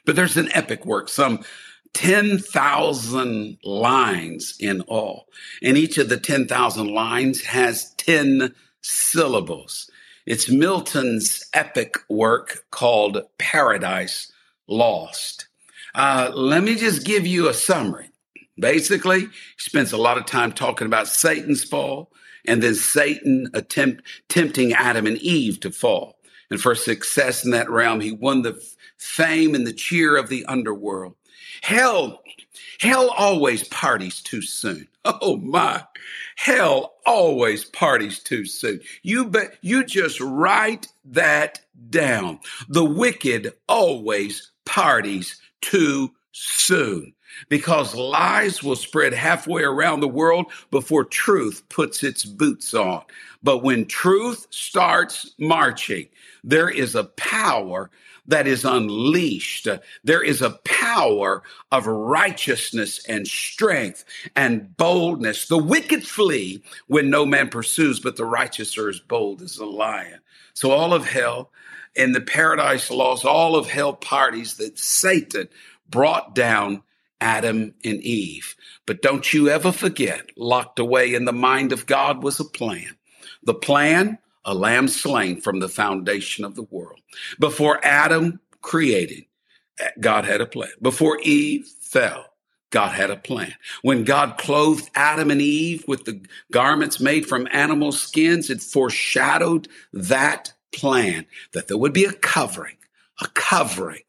but 0.05 0.17
there's 0.17 0.37
an 0.37 0.51
epic 0.53 0.85
work, 0.85 1.09
some 1.09 1.45
10,000 1.95 3.59
lines 3.65 4.55
in 4.59 4.81
all. 4.83 5.27
And 5.63 5.77
each 5.77 5.99
of 5.99 6.09
the 6.09 6.17
10,000 6.17 6.89
lines 6.89 7.43
has 7.43 7.93
10 7.95 8.55
syllables. 8.83 9.91
It's 10.27 10.51
Milton's 10.51 11.45
epic 11.53 11.97
work 12.09 12.65
called 12.71 13.23
Paradise 13.39 14.31
Lost. 14.69 15.49
Uh, 15.95 16.31
let 16.35 16.63
me 16.63 16.77
just 16.77 17.05
give 17.05 17.27
you 17.27 17.49
a 17.49 17.55
summary. 17.55 18.11
Basically, 18.59 19.23
he 19.23 19.29
spends 19.57 19.93
a 19.93 19.97
lot 19.97 20.19
of 20.19 20.27
time 20.27 20.53
talking 20.53 20.87
about 20.87 21.09
Satan's 21.09 21.65
fall 21.65 22.13
and 22.47 22.63
then 22.63 22.75
Satan 22.75 23.49
attempt, 23.55 24.03
tempting 24.29 24.73
Adam 24.73 25.07
and 25.07 25.19
Eve 25.19 25.61
to 25.61 25.71
fall. 25.71 26.17
And 26.51 26.61
for 26.61 26.75
success 26.75 27.45
in 27.45 27.53
that 27.53 27.71
realm, 27.71 28.01
he 28.01 28.13
won 28.13 28.43
the 28.43 28.61
fame 28.99 29.55
and 29.55 29.67
the 29.67 29.73
cheer 29.73 30.17
of 30.17 30.29
the 30.29 30.45
underworld. 30.47 31.15
Hell, 31.63 32.23
hell 32.79 33.11
always 33.11 33.67
parties 33.69 34.23
too 34.23 34.43
soon. 34.43 34.87
Oh 35.03 35.39
my. 35.39 35.83
Hell 36.37 36.93
always 37.07 37.65
parties 37.65 38.19
too 38.19 38.45
soon. 38.45 38.81
You 39.03 39.25
bet, 39.29 39.57
you 39.63 39.83
just 39.83 40.21
write 40.21 40.89
that 41.07 41.61
down. 41.89 42.41
The 42.69 42.85
wicked 42.85 43.55
always 43.67 44.51
parties 44.67 45.41
too 45.63 46.11
soon 46.33 47.15
because 47.49 47.95
lies 47.95 48.63
will 48.63 48.77
spread 48.77 49.13
halfway 49.13 49.63
around 49.63 50.01
the 50.01 50.09
world 50.09 50.47
before 50.71 51.05
truth 51.05 51.63
puts 51.69 52.03
its 52.03 52.25
boots 52.25 52.75
on. 52.75 53.03
But 53.43 53.63
when 53.63 53.87
truth 53.87 54.47
starts 54.51 55.35
marching, 55.39 56.09
there 56.45 56.69
is 56.69 56.95
a 56.95 57.05
power 57.05 57.91
that 58.27 58.47
is 58.47 58.65
unleashed. 58.65 59.69
There 60.05 60.23
is 60.23 60.43
a 60.43 60.59
power 60.65 61.43
of 61.73 61.87
righteousness 61.87 63.05
and 63.07 63.27
strength 63.27 64.05
and 64.37 64.77
boldness. 64.77 65.49
The 65.49 65.59
wicked 65.59 66.07
flee 66.07 66.63
when 66.87 67.11
no 67.11 67.27
man 67.27 67.49
pursues, 67.49 68.01
but 68.01 68.17
the 68.17 68.25
righteous 68.25 68.77
are 68.79 68.89
as 68.89 69.01
bold 69.01 69.43
as 69.43 69.59
a 69.59 69.67
lion. 69.67 70.21
So 70.55 70.71
all 70.71 70.93
of 70.93 71.07
hell 71.07 71.51
and 71.97 72.15
the 72.15 72.21
paradise 72.21 72.91
lost, 72.91 73.25
all 73.25 73.57
of 73.57 73.69
hell 73.69 73.95
parties 73.95 74.55
that 74.55 74.79
Satan 74.79 75.49
brought 75.89 76.35
down 76.35 76.83
Adam 77.21 77.75
and 77.85 78.01
Eve. 78.03 78.57
But 78.87 79.03
don't 79.03 79.33
you 79.33 79.49
ever 79.49 79.73
forget, 79.73 80.31
locked 80.37 80.79
away 80.79 81.15
in 81.15 81.25
the 81.25 81.33
mind 81.33 81.73
of 81.73 81.87
God 81.87 82.23
was 82.23 82.41
a 82.41 82.45
plan. 82.45 82.97
The 83.43 83.55
plan, 83.55 84.19
a 84.51 84.55
lamb 84.55 84.89
slain 84.89 85.41
from 85.41 85.61
the 85.61 85.69
foundation 85.69 86.45
of 86.45 86.57
the 86.57 86.65
world. 86.65 87.01
Before 87.39 87.79
Adam 87.85 88.41
created, 88.63 89.25
God 90.01 90.25
had 90.25 90.41
a 90.41 90.47
plan. 90.47 90.71
Before 90.83 91.21
Eve 91.23 91.67
fell, 91.81 92.27
God 92.71 92.91
had 92.93 93.11
a 93.11 93.17
plan. 93.17 93.55
When 93.83 94.03
God 94.03 94.39
clothed 94.39 94.91
Adam 94.97 95.31
and 95.31 95.41
Eve 95.41 95.85
with 95.87 96.05
the 96.05 96.21
garments 96.51 96.99
made 96.99 97.27
from 97.27 97.47
animal 97.53 97.93
skins, 97.93 98.51
it 98.51 98.61
foreshadowed 98.61 99.69
that 99.93 100.53
plan 100.73 101.27
that 101.53 101.69
there 101.69 101.79
would 101.79 101.93
be 101.93 102.05
a 102.05 102.13
covering, 102.13 102.77
a 103.23 103.29
covering 103.29 104.03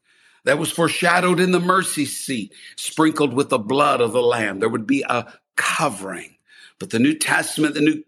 that 0.46 0.58
was 0.58 0.72
foreshadowed 0.72 1.40
in 1.40 1.52
the 1.52 1.60
mercy 1.60 2.06
seat, 2.06 2.52
sprinkled 2.78 3.36
with 3.36 3.50
the 3.50 3.60
blood 3.60 4.02
of 4.02 4.12
the 4.12 4.24
Lamb. 4.24 4.58
There 4.58 4.70
would 4.70 4.88
be 4.88 5.04
a 5.08 5.32
covering. 5.56 6.36
But 6.82 6.90
the 6.90 6.98
New 6.98 7.14
Testament, 7.14 7.76
the 7.76 7.82
New 7.82 8.04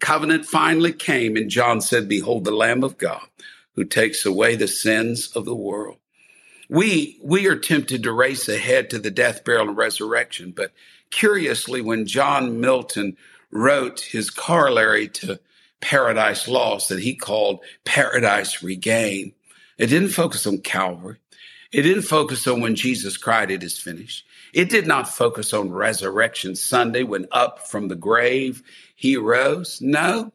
Covenant 0.00 0.46
finally 0.46 0.94
came, 0.94 1.36
and 1.36 1.50
John 1.50 1.82
said, 1.82 2.08
Behold, 2.08 2.44
the 2.44 2.50
Lamb 2.50 2.82
of 2.82 2.96
God 2.96 3.20
who 3.74 3.84
takes 3.84 4.24
away 4.24 4.56
the 4.56 4.66
sins 4.66 5.30
of 5.36 5.44
the 5.44 5.54
world. 5.54 5.98
We, 6.70 7.18
we 7.22 7.46
are 7.46 7.56
tempted 7.56 8.02
to 8.02 8.12
race 8.12 8.48
ahead 8.48 8.88
to 8.88 8.98
the 8.98 9.10
death, 9.10 9.44
burial, 9.44 9.68
and 9.68 9.76
resurrection. 9.76 10.52
But 10.56 10.72
curiously, 11.10 11.82
when 11.82 12.06
John 12.06 12.58
Milton 12.58 13.18
wrote 13.50 14.00
his 14.00 14.30
corollary 14.30 15.08
to 15.08 15.38
Paradise 15.82 16.48
Lost 16.48 16.88
that 16.88 17.00
he 17.00 17.14
called 17.14 17.60
Paradise 17.84 18.62
Regained, 18.62 19.32
it 19.76 19.88
didn't 19.88 20.08
focus 20.08 20.46
on 20.46 20.58
Calvary. 20.58 21.18
It 21.70 21.82
didn't 21.82 22.04
focus 22.04 22.46
on 22.46 22.62
when 22.62 22.76
Jesus 22.76 23.18
cried, 23.18 23.50
It 23.50 23.62
is 23.62 23.78
finished. 23.78 24.24
It 24.56 24.70
did 24.70 24.86
not 24.86 25.06
focus 25.06 25.52
on 25.52 25.70
Resurrection 25.70 26.56
Sunday 26.56 27.02
when 27.02 27.26
up 27.30 27.68
from 27.68 27.88
the 27.88 27.94
grave 27.94 28.62
he 28.94 29.18
rose. 29.18 29.82
No. 29.82 30.32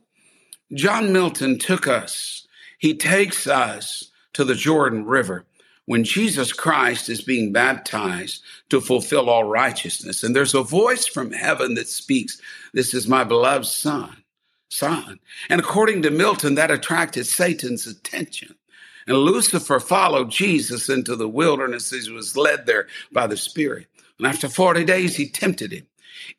John 0.71 1.11
Milton 1.11 1.57
took 1.57 1.87
us, 1.87 2.47
he 2.77 2.93
takes 2.93 3.47
us 3.47 4.11
to 4.33 4.43
the 4.43 4.53
Jordan 4.53 5.05
River 5.05 5.47
when 5.87 6.03
Jesus 6.03 6.53
Christ 6.53 7.09
is 7.09 7.23
being 7.23 7.51
baptized 7.51 8.43
to 8.69 8.79
fulfill 8.79 9.27
all 9.27 9.45
righteousness. 9.45 10.23
And 10.23 10.35
there's 10.35 10.53
a 10.53 10.61
voice 10.61 11.07
from 11.07 11.31
heaven 11.31 11.73
that 11.73 11.87
speaks, 11.87 12.39
This 12.73 12.93
is 12.93 13.07
my 13.07 13.23
beloved 13.23 13.65
Son. 13.65 14.17
Son. 14.69 15.19
And 15.49 15.59
according 15.59 16.03
to 16.03 16.11
Milton, 16.11 16.53
that 16.55 16.69
attracted 16.69 17.25
Satan's 17.25 17.87
attention. 17.87 18.53
And 19.07 19.17
Lucifer 19.17 19.79
followed 19.79 20.29
Jesus 20.29 20.89
into 20.89 21.15
the 21.15 21.27
wilderness 21.27 21.91
as 21.91 22.05
he 22.05 22.11
was 22.11 22.37
led 22.37 22.67
there 22.67 22.87
by 23.11 23.25
the 23.25 23.35
Spirit. 23.35 23.87
And 24.21 24.27
after 24.27 24.47
40 24.47 24.83
days, 24.83 25.15
he 25.15 25.27
tempted 25.27 25.71
him. 25.71 25.87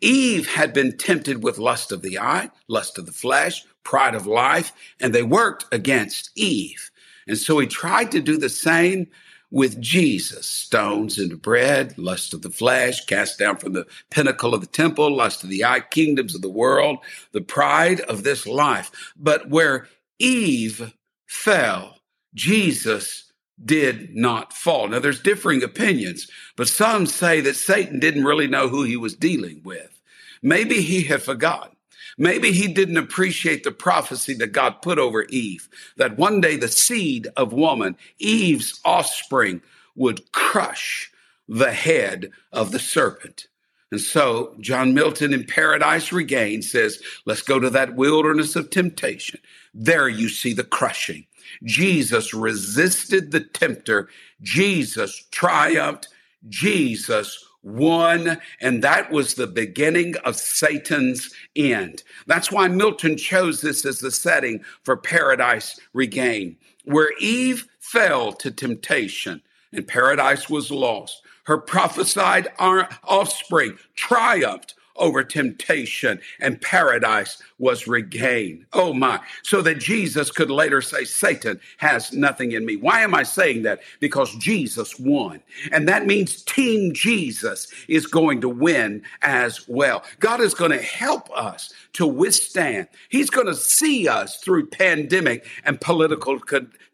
Eve 0.00 0.46
had 0.46 0.72
been 0.72 0.96
tempted 0.96 1.42
with 1.42 1.58
lust 1.58 1.90
of 1.90 2.00
the 2.00 2.16
eye, 2.16 2.48
lust 2.68 2.96
of 2.96 3.06
the 3.06 3.12
flesh, 3.12 3.64
pride 3.82 4.14
of 4.14 4.24
life, 4.24 4.72
and 5.00 5.12
they 5.12 5.24
worked 5.24 5.64
against 5.72 6.30
Eve. 6.36 6.92
And 7.26 7.36
so 7.36 7.58
he 7.58 7.66
tried 7.66 8.12
to 8.12 8.20
do 8.20 8.36
the 8.36 8.48
same 8.48 9.08
with 9.50 9.80
Jesus. 9.80 10.46
Stones 10.46 11.18
into 11.18 11.36
bread, 11.36 11.98
lust 11.98 12.32
of 12.34 12.42
the 12.42 12.50
flesh, 12.50 13.04
cast 13.06 13.40
down 13.40 13.56
from 13.56 13.72
the 13.72 13.86
pinnacle 14.12 14.54
of 14.54 14.60
the 14.60 14.68
temple, 14.68 15.12
lust 15.12 15.42
of 15.42 15.50
the 15.50 15.64
eye, 15.64 15.80
kingdoms 15.80 16.36
of 16.36 16.42
the 16.42 16.48
world, 16.48 16.98
the 17.32 17.40
pride 17.40 17.98
of 18.02 18.22
this 18.22 18.46
life. 18.46 18.92
But 19.16 19.50
where 19.50 19.88
Eve 20.20 20.94
fell, 21.26 21.96
Jesus 22.32 23.31
did 23.64 24.14
not 24.14 24.52
fall. 24.52 24.88
Now, 24.88 24.99
there's 24.99 25.21
differing 25.21 25.62
opinions, 25.62 26.28
but 26.57 26.69
some 26.69 27.07
say 27.07 27.40
that 27.42 27.57
Satan 27.57 28.00
didn't 28.00 28.25
really 28.25 28.49
know 28.49 28.69
who 28.69 28.83
he 28.83 28.97
was 28.97 29.14
dealing 29.14 29.61
with. 29.64 30.00
Maybe 30.42 30.83
he 30.83 31.02
had 31.02 31.23
forgotten. 31.23 31.76
Maybe 32.19 32.52
he 32.52 32.69
didn't 32.69 32.99
appreciate 32.99 33.64
the 33.64 33.73
prophecy 33.73 34.35
that 34.35 34.52
God 34.52 34.83
put 34.83 34.99
over 34.99 35.25
Eve, 35.25 35.69
that 35.97 36.19
one 36.19 36.40
day 36.40 36.57
the 36.57 36.69
seed 36.69 37.28
of 37.37 37.52
woman, 37.52 37.97
Eve's 38.19 38.81
offspring, 38.85 39.62
would 39.95 40.31
crush 40.33 41.11
the 41.49 41.73
head 41.73 42.31
of 42.52 42.73
the 42.73 42.78
serpent. 42.78 43.47
And 43.90 44.00
so 44.00 44.54
John 44.61 44.95
Milton 44.95 45.35
in 45.35 45.45
Paradise 45.45 46.12
Regained 46.12 46.64
says, 46.64 47.02
let's 47.26 47.42
go 47.42 47.59
to 47.59 47.71
that 47.71 47.95
wilderness 47.95 48.57
of 48.57 48.71
temptation. 48.71 49.40
There 49.75 50.09
you 50.09 50.28
see 50.28 50.54
the 50.54 50.64
crushing. 50.64 51.26
Jesus 51.64 52.34
resisted 52.34 53.30
the 53.30 53.40
tempter. 53.40 54.08
Jesus 54.40 55.25
triumphed. 55.30 56.08
Jesus 56.49 57.44
won. 57.62 58.40
And 58.61 58.82
that 58.82 59.11
was 59.11 59.34
the 59.34 59.46
beginning 59.46 60.16
of 60.25 60.37
Satan's 60.37 61.32
end. 61.54 62.02
That's 62.26 62.50
why 62.50 62.68
Milton 62.68 63.16
chose 63.16 63.61
this 63.61 63.84
as 63.84 64.00
the 64.00 64.11
setting 64.11 64.64
for 64.82 64.96
Paradise 64.96 65.78
Regained, 65.92 66.56
where 66.84 67.12
Eve 67.20 67.66
fell 67.78 68.32
to 68.32 68.50
temptation 68.50 69.42
and 69.72 69.87
paradise 69.87 70.50
was 70.50 70.70
lost. 70.70 71.22
Her 71.44 71.58
prophesied 71.58 72.49
offspring 72.58 73.78
triumphed 73.94 74.75
over 75.02 75.25
temptation 75.25 76.21
and 76.40 76.61
paradise 76.61 77.42
was 77.59 77.87
regained. 77.87 78.64
Oh 78.73 78.94
my. 78.94 79.21
So 79.42 79.61
that 79.62 79.78
Jesus 79.78 80.30
could 80.30 80.50
later 80.50 80.80
say, 80.80 81.04
Satan 81.04 81.61
has 81.78 82.12
nothing 82.12 82.52
in 82.52 82.64
me. 82.64 82.76
Why 82.76 83.00
am 83.00 83.14
I 83.14 83.25
saying 83.25 83.62
that? 83.62 83.80
Because 84.00 84.35
Jesus 84.37 84.99
won. 84.99 85.40
And 85.73 85.88
that 85.88 86.06
means 86.06 86.42
Team 86.42 86.94
Jesus 86.94 87.66
is 87.88 88.06
going 88.06 88.40
to 88.40 88.49
win 88.49 89.02
as 89.23 89.68
well. 89.68 90.04
God 90.21 90.40
is 90.40 90.54
going 90.54 90.71
to 90.71 90.82
help 90.82 91.28
us 91.37 91.75
to 91.94 92.06
withstand. 92.06 92.88
He's 93.09 93.28
going 93.28 93.49
to 93.49 93.54
see 93.54 94.09
us 94.09 94.37
through 94.37 94.68
pandemic 94.68 95.47
and 95.64 95.80
political 95.80 96.38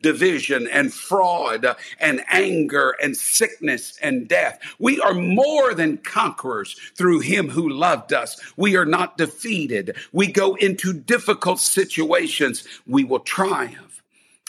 division 0.02 0.68
and 0.68 0.92
fraud 0.92 1.66
and 1.98 2.24
anger 2.30 2.94
and 3.02 3.16
sickness 3.16 3.98
and 4.02 4.28
death. 4.28 4.60
We 4.78 5.00
are 5.00 5.14
more 5.14 5.74
than 5.74 5.98
conquerors 5.98 6.74
through 6.94 7.20
him 7.20 7.48
who 7.48 7.68
loved 7.98 8.12
us. 8.12 8.40
We 8.56 8.76
are 8.76 8.86
not 8.86 9.18
defeated. 9.18 9.96
We 10.12 10.28
go 10.28 10.54
into 10.54 10.92
difficult 10.92 11.58
situations. 11.58 12.64
We 12.86 13.04
will 13.04 13.20
triumph. 13.20 14.02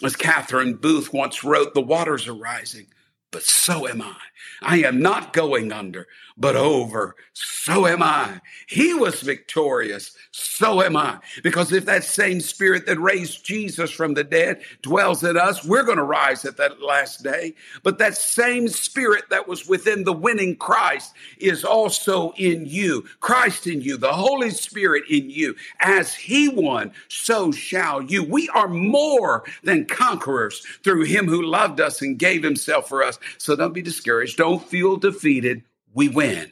As 0.04 0.16
Catherine 0.16 0.76
Booth 0.76 1.12
once 1.12 1.44
wrote, 1.44 1.74
the 1.74 1.82
waters 1.82 2.28
are 2.28 2.34
rising, 2.34 2.88
but 3.32 3.44
so 3.44 3.88
am 3.88 4.02
I. 4.02 4.16
I 4.62 4.84
am 4.84 5.02
not 5.02 5.34
going 5.34 5.72
under, 5.72 6.08
but 6.38 6.56
over. 6.56 7.16
So 7.34 7.88
am 7.88 8.04
I. 8.04 8.42
He 8.68 8.94
was 8.94 9.22
victorious. 9.22 10.16
So 10.32 10.82
am 10.82 10.96
I. 10.96 11.20
Because 11.44 11.72
if 11.72 11.86
that 11.86 12.04
same 12.04 12.42
spirit 12.42 12.86
that 12.86 13.00
raised 13.00 13.46
Jesus 13.46 13.92
from 13.92 14.14
the 14.14 14.24
dead 14.24 14.62
dwells 14.82 15.24
in 15.24 15.38
us, 15.38 15.66
we're 15.66 15.84
going 15.84 15.98
to 15.98 16.04
rise 16.04 16.46
at 16.46 16.58
that 16.58 16.82
last 16.82 17.24
day. 17.24 17.56
But 17.84 17.98
that 18.00 18.18
same 18.18 18.68
spirit 18.68 19.26
that 19.30 19.48
was 19.48 19.68
within 19.68 20.04
the 20.04 20.14
winning 20.14 20.56
Christ 20.56 21.14
is 21.40 21.64
also 21.64 22.32
in 22.38 22.66
you. 22.66 23.06
Christ 23.20 23.68
in 23.68 23.82
you, 23.82 23.98
the 23.98 24.14
Holy 24.14 24.50
Spirit 24.50 25.04
in 25.10 25.30
you. 25.30 25.56
As 25.80 26.14
he 26.14 26.50
won, 26.50 26.92
so 27.08 27.52
shall 27.52 28.02
you. 28.02 28.24
We 28.24 28.50
are 28.50 28.68
more 28.68 29.44
than 29.64 29.86
conquerors 29.86 30.66
through 30.84 31.06
him 31.06 31.28
who 31.28 31.42
loved 31.42 31.80
us 31.80 32.02
and 32.02 32.20
gave 32.20 32.44
himself 32.44 32.90
for 32.90 33.04
us. 33.04 33.20
So 33.38 33.56
don't 33.56 33.74
be 33.74 33.82
discouraged. 33.82 34.29
Don't 34.36 34.64
feel 34.64 34.98
defeated. 34.98 35.64
We 35.94 36.10
win. 36.10 36.52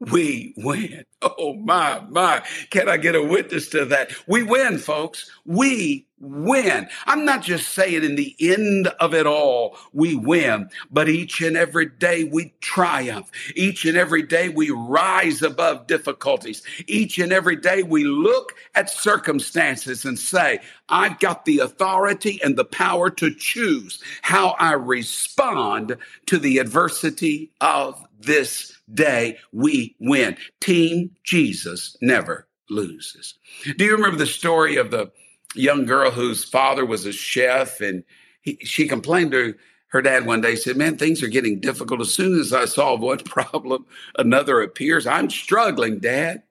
We 0.00 0.54
win. 0.56 1.04
Oh 1.20 1.54
my, 1.54 2.00
my. 2.08 2.44
Can 2.70 2.88
I 2.88 2.96
get 2.96 3.16
a 3.16 3.22
witness 3.22 3.68
to 3.70 3.84
that? 3.86 4.12
We 4.28 4.44
win, 4.44 4.78
folks. 4.78 5.30
We 5.44 6.06
win. 6.20 6.88
I'm 7.06 7.24
not 7.24 7.42
just 7.42 7.70
saying 7.70 8.04
in 8.04 8.16
the 8.16 8.36
end 8.40 8.88
of 9.00 9.14
it 9.14 9.26
all, 9.26 9.76
we 9.92 10.14
win, 10.14 10.68
but 10.90 11.08
each 11.08 11.40
and 11.40 11.56
every 11.56 11.86
day 11.86 12.24
we 12.24 12.54
triumph. 12.60 13.30
Each 13.54 13.84
and 13.84 13.96
every 13.96 14.22
day 14.22 14.48
we 14.48 14.70
rise 14.70 15.42
above 15.42 15.86
difficulties. 15.86 16.62
Each 16.86 17.18
and 17.18 17.32
every 17.32 17.56
day 17.56 17.82
we 17.82 18.04
look 18.04 18.54
at 18.74 18.90
circumstances 18.90 20.04
and 20.04 20.18
say, 20.18 20.60
I've 20.88 21.18
got 21.18 21.44
the 21.44 21.58
authority 21.60 22.40
and 22.42 22.56
the 22.56 22.64
power 22.64 23.10
to 23.10 23.34
choose 23.34 24.02
how 24.22 24.50
I 24.58 24.72
respond 24.72 25.96
to 26.26 26.38
the 26.38 26.58
adversity 26.58 27.50
of 27.60 28.04
this 28.20 28.76
day. 28.92 29.38
We 29.52 29.94
win. 30.00 30.36
Team 30.60 31.07
Jesus 31.24 31.96
never 32.00 32.48
loses. 32.70 33.34
Do 33.76 33.84
you 33.84 33.92
remember 33.92 34.16
the 34.16 34.26
story 34.26 34.76
of 34.76 34.90
the 34.90 35.10
young 35.54 35.84
girl 35.86 36.10
whose 36.10 36.44
father 36.44 36.84
was 36.84 37.06
a 37.06 37.12
chef? 37.12 37.80
And 37.80 38.04
he, 38.42 38.58
she 38.62 38.86
complained 38.86 39.32
to 39.32 39.54
her 39.88 40.02
dad 40.02 40.26
one 40.26 40.42
day 40.42 40.54
said 40.54 40.76
man 40.76 40.96
things 40.96 41.22
are 41.22 41.28
getting 41.28 41.60
difficult. 41.60 42.00
As 42.00 42.12
soon 42.12 42.38
as 42.38 42.52
i 42.52 42.66
solve 42.66 43.00
one 43.00 43.18
problem 43.24 43.86
another 44.16 44.60
appears. 44.60 45.06
I'm 45.06 45.30
struggling 45.30 45.98
dad 45.98 46.42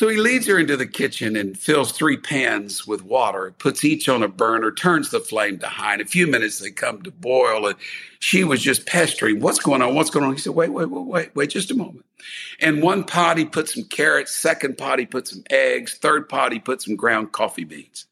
so 0.00 0.08
he 0.08 0.16
leads 0.16 0.46
her 0.46 0.58
into 0.58 0.78
the 0.78 0.86
kitchen 0.86 1.36
and 1.36 1.58
fills 1.58 1.92
three 1.92 2.16
pans 2.16 2.86
with 2.86 3.04
water, 3.04 3.52
puts 3.58 3.84
each 3.84 4.08
on 4.08 4.22
a 4.22 4.28
burner, 4.28 4.72
turns 4.72 5.10
the 5.10 5.20
flame 5.20 5.58
to 5.58 5.66
high. 5.66 5.92
In 5.92 6.00
a 6.00 6.06
few 6.06 6.26
minutes, 6.26 6.58
they 6.58 6.70
come 6.70 7.02
to 7.02 7.10
boil, 7.10 7.66
and 7.66 7.76
she 8.18 8.42
was 8.42 8.62
just 8.62 8.86
pestering, 8.86 9.40
What's 9.40 9.58
going 9.58 9.82
on? 9.82 9.94
What's 9.94 10.08
going 10.08 10.24
on? 10.24 10.32
He 10.32 10.38
said, 10.38 10.54
Wait, 10.54 10.70
wait, 10.70 10.88
wait, 10.88 11.04
wait, 11.04 11.36
wait, 11.36 11.50
just 11.50 11.70
a 11.70 11.76
moment. 11.76 12.06
And 12.60 12.82
one 12.82 13.04
pot, 13.04 13.36
he 13.36 13.44
put 13.44 13.68
some 13.68 13.84
carrots. 13.84 14.34
Second 14.34 14.78
pot, 14.78 15.00
he 15.00 15.04
put 15.04 15.28
some 15.28 15.44
eggs. 15.50 15.92
Third 15.98 16.30
pot, 16.30 16.52
he 16.52 16.60
put 16.60 16.80
some 16.80 16.96
ground 16.96 17.32
coffee 17.32 17.64
beans. 17.64 18.06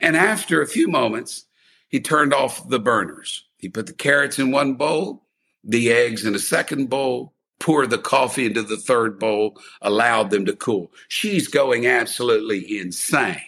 And 0.00 0.16
after 0.16 0.62
a 0.62 0.68
few 0.68 0.86
moments, 0.86 1.46
he 1.88 1.98
turned 1.98 2.32
off 2.32 2.68
the 2.68 2.78
burners. 2.78 3.44
He 3.58 3.68
put 3.68 3.86
the 3.86 3.94
carrots 3.94 4.38
in 4.38 4.52
one 4.52 4.74
bowl, 4.74 5.24
the 5.64 5.90
eggs 5.90 6.24
in 6.24 6.36
a 6.36 6.38
second 6.38 6.88
bowl, 6.88 7.34
poured 7.62 7.90
the 7.90 7.98
coffee 7.98 8.44
into 8.44 8.62
the 8.62 8.76
third 8.76 9.18
bowl, 9.18 9.56
allowed 9.80 10.30
them 10.30 10.44
to 10.46 10.54
cool. 10.54 10.92
She's 11.08 11.46
going 11.46 11.86
absolutely 11.86 12.80
insane. 12.80 13.40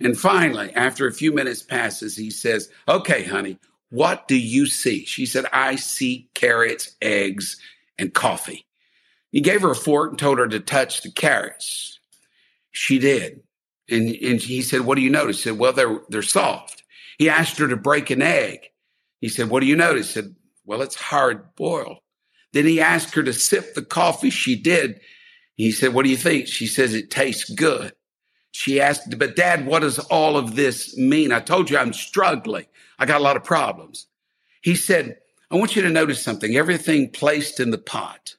And 0.00 0.16
finally, 0.16 0.72
after 0.74 1.08
a 1.08 1.12
few 1.12 1.32
minutes 1.32 1.62
passes, 1.62 2.16
he 2.16 2.30
says, 2.30 2.70
Okay, 2.86 3.24
honey, 3.24 3.58
what 3.90 4.28
do 4.28 4.38
you 4.38 4.66
see? 4.66 5.04
She 5.04 5.26
said, 5.26 5.46
I 5.52 5.74
see 5.74 6.28
carrots, 6.34 6.96
eggs, 7.02 7.56
and 7.98 8.14
coffee. 8.14 8.64
He 9.32 9.40
gave 9.40 9.62
her 9.62 9.72
a 9.72 9.76
fork 9.76 10.10
and 10.10 10.18
told 10.18 10.38
her 10.38 10.46
to 10.46 10.60
touch 10.60 11.02
the 11.02 11.10
carrots. 11.10 11.98
She 12.70 13.00
did. 13.00 13.40
And, 13.90 14.08
and 14.08 14.40
he 14.40 14.62
said, 14.62 14.82
What 14.82 14.94
do 14.94 15.02
you 15.02 15.10
notice? 15.10 15.38
She 15.38 15.48
said, 15.48 15.58
Well, 15.58 15.72
they're, 15.72 16.00
they're 16.08 16.22
soft. 16.22 16.84
He 17.18 17.28
asked 17.28 17.58
her 17.58 17.66
to 17.66 17.76
break 17.76 18.10
an 18.10 18.22
egg. 18.22 18.60
He 19.20 19.28
said, 19.28 19.50
What 19.50 19.60
do 19.60 19.66
you 19.66 19.74
notice? 19.74 20.06
She 20.06 20.12
said, 20.12 20.36
Well, 20.64 20.80
it's 20.82 20.94
hard 20.94 21.56
boiled. 21.56 21.98
Then 22.58 22.66
he 22.66 22.80
asked 22.80 23.14
her 23.14 23.22
to 23.22 23.32
sip 23.32 23.74
the 23.74 23.82
coffee. 23.82 24.30
She 24.30 24.56
did. 24.56 25.00
He 25.54 25.70
said, 25.70 25.94
What 25.94 26.04
do 26.04 26.10
you 26.10 26.16
think? 26.16 26.48
She 26.48 26.66
says, 26.66 26.94
It 26.94 27.10
tastes 27.10 27.50
good. 27.50 27.92
She 28.50 28.80
asked, 28.80 29.18
But 29.18 29.36
dad, 29.36 29.66
what 29.66 29.80
does 29.80 29.98
all 29.98 30.36
of 30.36 30.56
this 30.56 30.96
mean? 30.96 31.32
I 31.32 31.40
told 31.40 31.70
you 31.70 31.78
I'm 31.78 31.92
struggling. 31.92 32.66
I 32.98 33.06
got 33.06 33.20
a 33.20 33.24
lot 33.24 33.36
of 33.36 33.44
problems. 33.44 34.06
He 34.62 34.74
said, 34.74 35.18
I 35.50 35.56
want 35.56 35.76
you 35.76 35.82
to 35.82 35.90
notice 35.90 36.20
something. 36.20 36.56
Everything 36.56 37.10
placed 37.10 37.60
in 37.60 37.70
the 37.70 37.78
pot 37.78 38.34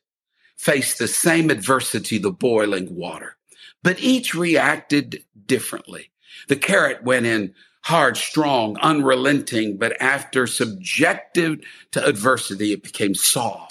faced 0.58 0.99
the 0.99 1.08
same 1.08 1.49
adversity, 1.49 2.17
the 2.17 2.32
boiling 2.32 2.93
water 2.93 3.38
but 3.84 3.99
each 3.99 4.36
reacted 4.36 5.23
differently. 5.45 6.12
The 6.47 6.55
carrot 6.55 7.03
went 7.03 7.25
in 7.25 7.53
hard, 7.82 8.17
strong, 8.17 8.77
unrelenting, 8.77 9.77
but 9.77 9.99
after 10.01 10.47
subjected 10.47 11.63
to 11.91 12.05
adversity, 12.05 12.73
it 12.73 12.84
became 12.84 13.15
soft 13.15 13.68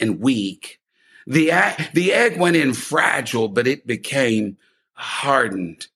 and 0.00 0.20
weak. 0.20 0.80
The, 1.26 1.50
the 1.94 2.12
egg 2.12 2.38
went 2.38 2.56
in 2.56 2.74
fragile, 2.74 3.48
but 3.48 3.66
it 3.66 3.86
became 3.86 4.58
hardened. 4.92 5.86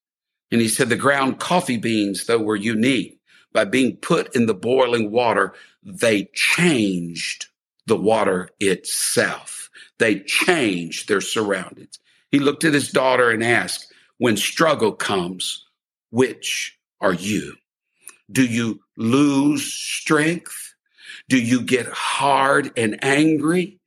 And 0.51 0.61
he 0.61 0.69
said 0.69 0.89
the 0.89 0.97
ground 0.97 1.39
coffee 1.39 1.77
beans, 1.77 2.25
though, 2.27 2.39
were 2.39 2.57
unique. 2.57 3.21
By 3.53 3.65
being 3.65 3.97
put 3.97 4.35
in 4.35 4.47
the 4.47 4.55
boiling 4.55 5.11
water, 5.11 5.55
they 5.83 6.31
changed 6.35 7.47
the 7.87 7.97
water 7.97 8.51
itself. 8.61 9.71
They 9.99 10.21
changed 10.21 11.09
their 11.09 11.21
surroundings. 11.21 11.99
He 12.31 12.39
looked 12.39 12.65
at 12.65 12.75
his 12.75 12.91
daughter 12.91 13.31
and 13.31 13.43
asked, 13.43 13.93
When 14.19 14.37
struggle 14.37 14.93
comes, 14.93 15.67
which 16.11 16.79
are 17.01 17.15
you? 17.15 17.55
Do 18.31 18.45
you 18.45 18.81
lose 18.97 19.65
strength? 19.65 20.75
Do 21.29 21.39
you 21.39 21.63
get 21.63 21.87
hard 21.87 22.71
and 22.77 23.03
angry? 23.03 23.78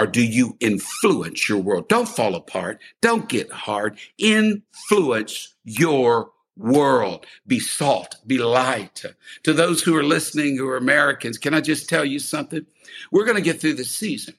Or 0.00 0.06
do 0.06 0.24
you 0.24 0.56
influence 0.60 1.46
your 1.46 1.58
world? 1.58 1.86
Don't 1.88 2.08
fall 2.08 2.34
apart. 2.34 2.80
Don't 3.02 3.28
get 3.28 3.52
hard. 3.52 3.98
Influence 4.16 5.54
your 5.62 6.30
world. 6.56 7.26
Be 7.46 7.60
salt, 7.60 8.16
be 8.26 8.38
light. 8.38 9.04
To 9.42 9.52
those 9.52 9.82
who 9.82 9.94
are 9.94 10.02
listening 10.02 10.56
who 10.56 10.66
are 10.68 10.78
Americans, 10.78 11.36
can 11.36 11.52
I 11.52 11.60
just 11.60 11.86
tell 11.86 12.04
you 12.04 12.18
something? 12.18 12.64
We're 13.12 13.26
going 13.26 13.36
to 13.36 13.42
get 13.42 13.60
through 13.60 13.74
this 13.74 13.90
season. 13.90 14.34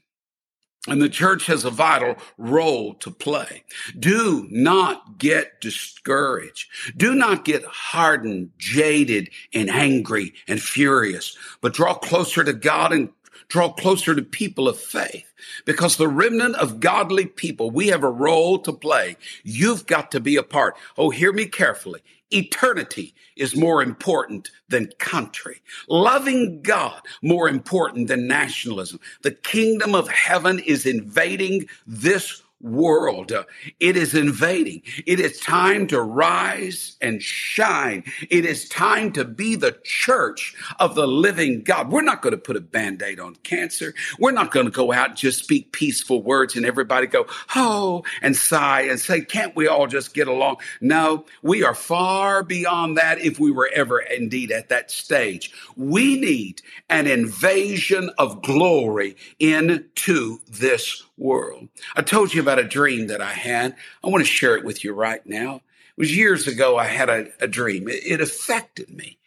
And 0.88 1.00
the 1.00 1.10
church 1.10 1.46
has 1.46 1.64
a 1.64 1.70
vital 1.70 2.16
role 2.40 2.96
to 2.96 3.12
play. 3.12 3.64
Do 4.00 4.48
not 4.50 5.20
get 5.20 5.62
discouraged. 5.62 6.70
Do 6.98 7.14
not 7.14 7.46
get 7.46 7.64
hardened, 7.66 8.50
jaded, 8.58 9.30
and 9.54 9.70
angry 9.70 10.34
and 10.48 10.60
furious, 10.60 11.38
but 11.62 11.76
draw 11.76 11.94
closer 11.94 12.44
to 12.44 12.54
God 12.54 12.94
and 12.94 13.10
draw 13.52 13.70
closer 13.70 14.16
to 14.16 14.22
people 14.22 14.70
of 14.70 14.80
faith 14.80 15.34
because 15.66 15.98
the 15.98 16.08
remnant 16.08 16.56
of 16.56 16.80
godly 16.80 17.26
people, 17.26 17.70
we 17.70 17.88
have 17.88 18.02
a 18.02 18.10
role 18.10 18.58
to 18.58 18.72
play. 18.72 19.18
You've 19.44 19.86
got 19.86 20.10
to 20.12 20.22
be 20.22 20.38
a 20.38 20.44
part. 20.44 20.78
Oh, 20.98 21.10
hear 21.10 21.34
me 21.34 21.46
carefully. 21.48 22.00
Eternity 22.32 23.14
is 23.36 23.58
more 23.58 23.84
important 23.84 24.52
than 24.70 24.90
country. 25.00 25.62
Loving 25.90 26.62
God 26.62 27.02
more 27.22 27.50
important 27.50 28.08
than 28.08 28.26
nationalism. 28.26 29.02
The 29.22 29.32
kingdom 29.32 29.96
of 29.96 30.08
heaven 30.08 30.60
is 30.60 30.86
invading 30.86 31.68
this 31.86 32.42
world. 32.62 33.32
It 33.80 33.98
is 33.98 34.14
invading. 34.14 34.84
It 35.06 35.20
is 35.20 35.40
time 35.40 35.88
to 35.88 36.02
rise 36.02 36.98
and 37.02 37.22
shine. 37.22 38.04
It 38.30 38.46
is 38.46 38.68
time 38.70 39.12
to 39.14 39.26
be 39.26 39.56
the 39.56 39.78
church 39.84 40.56
of 40.80 40.96
the 40.96 41.08
living 41.08 41.64
God. 41.64 41.92
We're 41.92 42.02
not 42.02 42.22
going 42.22 42.32
to 42.32 42.38
put 42.38 42.56
a 42.56 42.62
band-aid 42.62 43.20
on 43.20 43.36
cancer. 43.44 43.94
We're 44.20 44.32
not 44.32 44.52
going 44.52 44.66
to 44.66 44.72
go 44.72 44.92
out 44.92 45.10
and 45.10 45.18
just 45.18 45.44
speak 45.44 45.72
peaceful 45.72 46.22
words 46.22 46.56
and 46.56 46.66
everybody 46.66 47.08
go, 47.08 47.26
oh, 47.56 48.04
and 48.22 48.36
sigh 48.36 48.82
and 48.82 49.00
say, 49.00 49.22
can't 49.22 49.56
we 49.56 49.68
all 49.68 49.88
just 49.88 50.14
get 50.14 50.28
along? 50.28 50.58
No, 50.80 51.26
we 51.42 51.64
are 51.64 51.76
far 51.76 52.44
beyond 52.44 52.98
that 52.98 53.20
if 53.20 53.40
we 53.40 53.52
were 53.52 53.70
ever 53.74 54.00
indeed 54.00 54.52
at 54.52 54.70
that 54.70 54.92
stage. 54.92 55.54
We 55.76 56.20
need 56.20 56.62
an 56.90 57.08
invasion 57.08 58.12
of 58.18 58.42
glory 58.42 59.16
into 59.40 60.40
this 60.50 61.04
world. 61.22 61.70
I 61.96 62.02
told 62.02 62.34
you 62.34 62.42
about 62.42 62.60
a 62.60 62.64
dream 62.64 63.08
that 63.08 63.22
I 63.22 63.32
had. 63.32 63.76
I 64.04 64.10
want 64.10 64.26
to 64.26 64.30
share 64.30 64.56
it 64.56 64.66
with 64.66 64.84
you 64.84 64.94
right 64.94 65.26
now. 65.26 65.56
It 65.56 65.98
was 65.98 66.16
years 66.16 66.48
ago 66.48 66.78
I 66.78 66.86
had 66.86 67.10
a, 67.10 67.28
a 67.40 67.48
dream. 67.48 67.88
It, 67.88 68.02
it, 68.06 68.22
affected 68.22 68.90
me. 68.90 69.18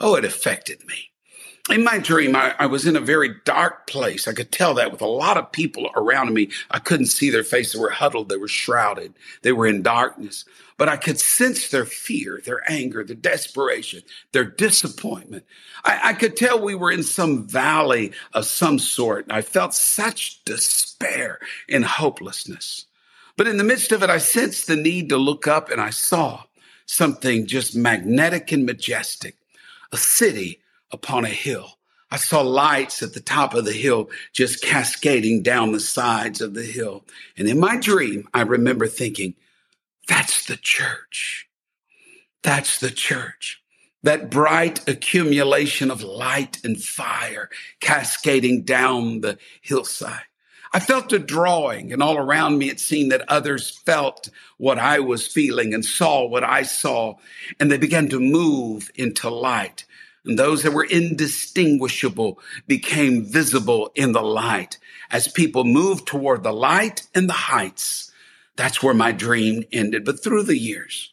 Oh, 0.00 0.16
it 0.16 0.24
affected 0.24 0.84
me. 0.86 1.11
In 1.70 1.84
my 1.84 1.98
dream, 1.98 2.34
I, 2.34 2.54
I, 2.58 2.66
was 2.66 2.86
in 2.86 2.96
a 2.96 3.00
very 3.00 3.36
dark 3.44 3.86
place. 3.86 4.26
I 4.26 4.32
could 4.32 4.50
tell 4.50 4.74
that 4.74 4.90
with 4.90 5.00
a 5.00 5.06
lot 5.06 5.36
of 5.36 5.52
people 5.52 5.90
around 5.94 6.34
me. 6.34 6.50
I 6.72 6.80
couldn't 6.80 7.06
see 7.06 7.30
their 7.30 7.44
faces. 7.44 7.74
They 7.74 7.78
were 7.78 7.90
huddled. 7.90 8.28
They 8.28 8.36
were 8.36 8.48
shrouded. 8.48 9.14
They 9.42 9.52
were 9.52 9.68
in 9.68 9.82
darkness 9.82 10.44
but 10.82 10.88
I 10.88 10.96
could 10.96 11.20
sense 11.20 11.68
their 11.68 11.84
fear, 11.84 12.40
their 12.44 12.68
anger, 12.68 13.04
their 13.04 13.14
desperation, 13.14 14.02
their 14.32 14.44
disappointment. 14.44 15.44
I, 15.84 16.00
I, 16.06 16.12
could 16.12 16.36
tell 16.36 16.60
we 16.60 16.74
were 16.74 16.90
in 16.90 17.04
some 17.04 17.46
valley 17.46 18.10
of 18.32 18.46
some 18.46 18.80
sort. 18.80 19.26
I 19.30 19.42
felt 19.42 19.74
such 19.74 20.44
despair 20.44 21.38
and 21.68 21.84
hopelessness. 21.84 22.86
But 23.36 23.46
in 23.46 23.58
the 23.58 23.64
midst 23.64 23.92
of 23.92 24.02
it, 24.02 24.10
I 24.10 24.18
sensed 24.18 24.66
the 24.66 24.74
need 24.74 25.08
to 25.10 25.18
look 25.18 25.46
up 25.46 25.70
and 25.70 25.80
I 25.80 25.90
saw 25.90 26.42
something 26.86 27.46
just 27.46 27.76
magnetic 27.76 28.50
and 28.50 28.66
majestic, 28.66 29.36
a 29.92 29.96
city 29.96 30.61
upon 30.92 31.24
a 31.24 31.28
hill. 31.28 31.78
I 32.10 32.16
saw 32.16 32.42
lights 32.42 33.02
at 33.02 33.14
the 33.14 33.20
top 33.20 33.54
of 33.54 33.64
the 33.64 33.72
hill 33.72 34.10
just 34.32 34.62
cascading 34.62 35.42
down 35.42 35.72
the 35.72 35.80
sides 35.80 36.42
of 36.42 36.52
the 36.52 36.62
hill. 36.62 37.04
And 37.38 37.48
in 37.48 37.58
my 37.58 37.78
dream, 37.78 38.28
I 38.34 38.42
remember 38.42 38.86
thinking, 38.86 39.34
that's 40.06 40.44
the 40.44 40.58
church. 40.58 41.48
That's 42.42 42.78
the 42.78 42.90
church. 42.90 43.62
That 44.02 44.30
bright 44.30 44.86
accumulation 44.88 45.90
of 45.90 46.02
light 46.02 46.58
and 46.64 46.82
fire 46.82 47.48
cascading 47.80 48.64
down 48.64 49.20
the 49.20 49.38
hillside. 49.62 50.24
I 50.74 50.80
felt 50.80 51.12
a 51.12 51.18
drawing, 51.18 51.92
and 51.92 52.02
all 52.02 52.16
around 52.16 52.58
me 52.58 52.68
it 52.70 52.80
seemed 52.80 53.12
that 53.12 53.28
others 53.28 53.70
felt 53.70 54.30
what 54.56 54.78
I 54.78 55.00
was 55.00 55.26
feeling 55.26 55.74
and 55.74 55.84
saw 55.84 56.26
what 56.26 56.44
I 56.44 56.62
saw, 56.62 57.16
and 57.60 57.70
they 57.70 57.76
began 57.76 58.08
to 58.08 58.18
move 58.18 58.90
into 58.94 59.28
light. 59.28 59.84
And 60.24 60.38
those 60.38 60.62
that 60.62 60.72
were 60.72 60.84
indistinguishable 60.84 62.38
became 62.66 63.24
visible 63.24 63.90
in 63.94 64.12
the 64.12 64.22
light 64.22 64.78
as 65.10 65.28
people 65.28 65.64
moved 65.64 66.06
toward 66.06 66.42
the 66.42 66.52
light 66.52 67.06
and 67.14 67.28
the 67.28 67.34
heights 67.34 68.12
that's 68.56 68.82
where 68.82 68.94
my 68.94 69.12
dream 69.12 69.64
ended. 69.72 70.04
But 70.04 70.22
through 70.22 70.44
the 70.44 70.56
years, 70.56 71.12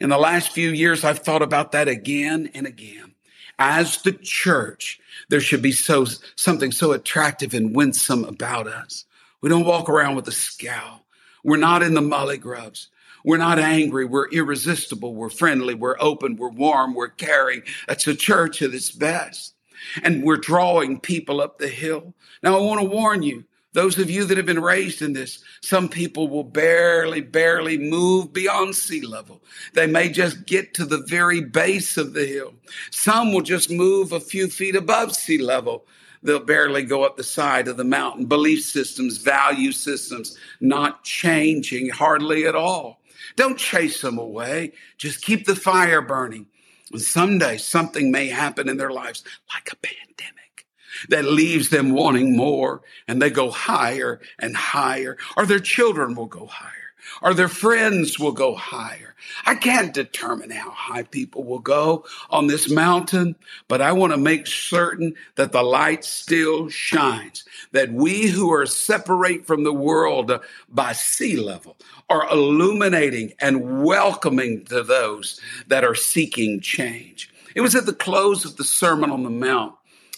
in 0.00 0.10
the 0.10 0.18
last 0.18 0.50
few 0.50 0.70
years, 0.70 1.04
I've 1.04 1.20
thought 1.20 1.42
about 1.42 1.72
that 1.72 1.88
again 1.88 2.50
and 2.54 2.66
again. 2.66 3.14
As 3.58 4.02
the 4.02 4.12
church, 4.12 5.00
there 5.28 5.40
should 5.40 5.62
be 5.62 5.72
so, 5.72 6.06
something 6.34 6.72
so 6.72 6.92
attractive 6.92 7.52
and 7.54 7.76
winsome 7.76 8.24
about 8.24 8.66
us. 8.66 9.04
We 9.40 9.50
don't 9.50 9.66
walk 9.66 9.88
around 9.88 10.16
with 10.16 10.28
a 10.28 10.32
scowl. 10.32 11.04
We're 11.44 11.56
not 11.56 11.82
in 11.82 11.94
the 11.94 12.00
molly 12.00 12.38
grubs. 12.38 12.88
We're 13.24 13.36
not 13.36 13.58
angry. 13.58 14.04
We're 14.04 14.28
irresistible. 14.30 15.14
We're 15.14 15.30
friendly. 15.30 15.74
We're 15.74 15.96
open. 16.00 16.36
We're 16.36 16.50
warm. 16.50 16.94
We're 16.94 17.08
caring. 17.08 17.62
That's 17.88 18.06
a 18.06 18.14
church 18.14 18.62
at 18.62 18.74
its 18.74 18.90
best. 18.90 19.54
And 20.02 20.22
we're 20.22 20.36
drawing 20.36 21.00
people 21.00 21.40
up 21.40 21.58
the 21.58 21.68
hill. 21.68 22.14
Now, 22.42 22.56
I 22.56 22.60
want 22.60 22.80
to 22.80 22.86
warn 22.86 23.22
you, 23.22 23.44
those 23.72 23.98
of 23.98 24.10
you 24.10 24.24
that 24.24 24.36
have 24.36 24.46
been 24.46 24.62
raised 24.62 25.00
in 25.00 25.12
this, 25.12 25.44
some 25.60 25.88
people 25.88 26.28
will 26.28 26.44
barely, 26.44 27.20
barely 27.20 27.78
move 27.78 28.32
beyond 28.32 28.74
sea 28.74 29.00
level. 29.00 29.42
They 29.74 29.86
may 29.86 30.08
just 30.08 30.44
get 30.44 30.74
to 30.74 30.84
the 30.84 31.04
very 31.06 31.40
base 31.40 31.96
of 31.96 32.12
the 32.12 32.26
hill. 32.26 32.54
Some 32.90 33.32
will 33.32 33.42
just 33.42 33.70
move 33.70 34.12
a 34.12 34.18
few 34.18 34.48
feet 34.48 34.74
above 34.74 35.14
sea 35.14 35.38
level. 35.38 35.86
They'll 36.22 36.40
barely 36.40 36.82
go 36.82 37.04
up 37.04 37.16
the 37.16 37.22
side 37.24 37.68
of 37.68 37.76
the 37.76 37.84
mountain. 37.84 38.26
Belief 38.26 38.62
systems, 38.62 39.18
value 39.18 39.72
systems, 39.72 40.36
not 40.60 41.04
changing 41.04 41.88
hardly 41.90 42.46
at 42.46 42.56
all. 42.56 42.99
Don't 43.36 43.58
chase 43.58 44.00
them 44.00 44.18
away. 44.18 44.72
Just 44.98 45.22
keep 45.22 45.46
the 45.46 45.56
fire 45.56 46.02
burning. 46.02 46.46
And 46.92 47.00
someday 47.00 47.56
something 47.56 48.10
may 48.10 48.28
happen 48.28 48.68
in 48.68 48.76
their 48.76 48.90
lives 48.90 49.22
like 49.54 49.70
a 49.72 49.76
pandemic 49.76 50.66
that 51.08 51.24
leaves 51.24 51.70
them 51.70 51.92
wanting 51.92 52.36
more 52.36 52.82
and 53.06 53.22
they 53.22 53.30
go 53.30 53.50
higher 53.50 54.20
and 54.38 54.56
higher, 54.56 55.16
or 55.36 55.46
their 55.46 55.60
children 55.60 56.14
will 56.14 56.26
go 56.26 56.46
higher, 56.46 56.79
or 57.22 57.34
their 57.34 57.48
friends 57.48 58.18
will 58.18 58.32
go 58.32 58.54
higher. 58.54 59.14
I 59.44 59.54
can't 59.54 59.92
determine 59.92 60.50
how 60.50 60.70
high 60.70 61.02
people 61.02 61.44
will 61.44 61.58
go 61.58 62.04
on 62.30 62.46
this 62.46 62.70
mountain, 62.70 63.36
but 63.68 63.80
I 63.80 63.92
want 63.92 64.12
to 64.12 64.18
make 64.18 64.46
certain 64.46 65.14
that 65.36 65.52
the 65.52 65.62
light 65.62 66.04
still 66.04 66.68
shines, 66.68 67.44
that 67.72 67.92
we 67.92 68.26
who 68.26 68.52
are 68.52 68.66
separate 68.66 69.46
from 69.46 69.64
the 69.64 69.72
world 69.72 70.40
by 70.68 70.92
sea 70.92 71.36
level 71.36 71.76
are 72.08 72.28
illuminating 72.30 73.32
and 73.40 73.84
welcoming 73.84 74.64
to 74.66 74.82
those 74.82 75.40
that 75.68 75.84
are 75.84 75.94
seeking 75.94 76.60
change. 76.60 77.30
It 77.54 77.60
was 77.60 77.74
at 77.74 77.86
the 77.86 77.92
close 77.92 78.44
of 78.44 78.56
the 78.56 78.64
Sermon 78.64 79.10
on 79.10 79.22
the 79.22 79.30
Mount 79.30 79.74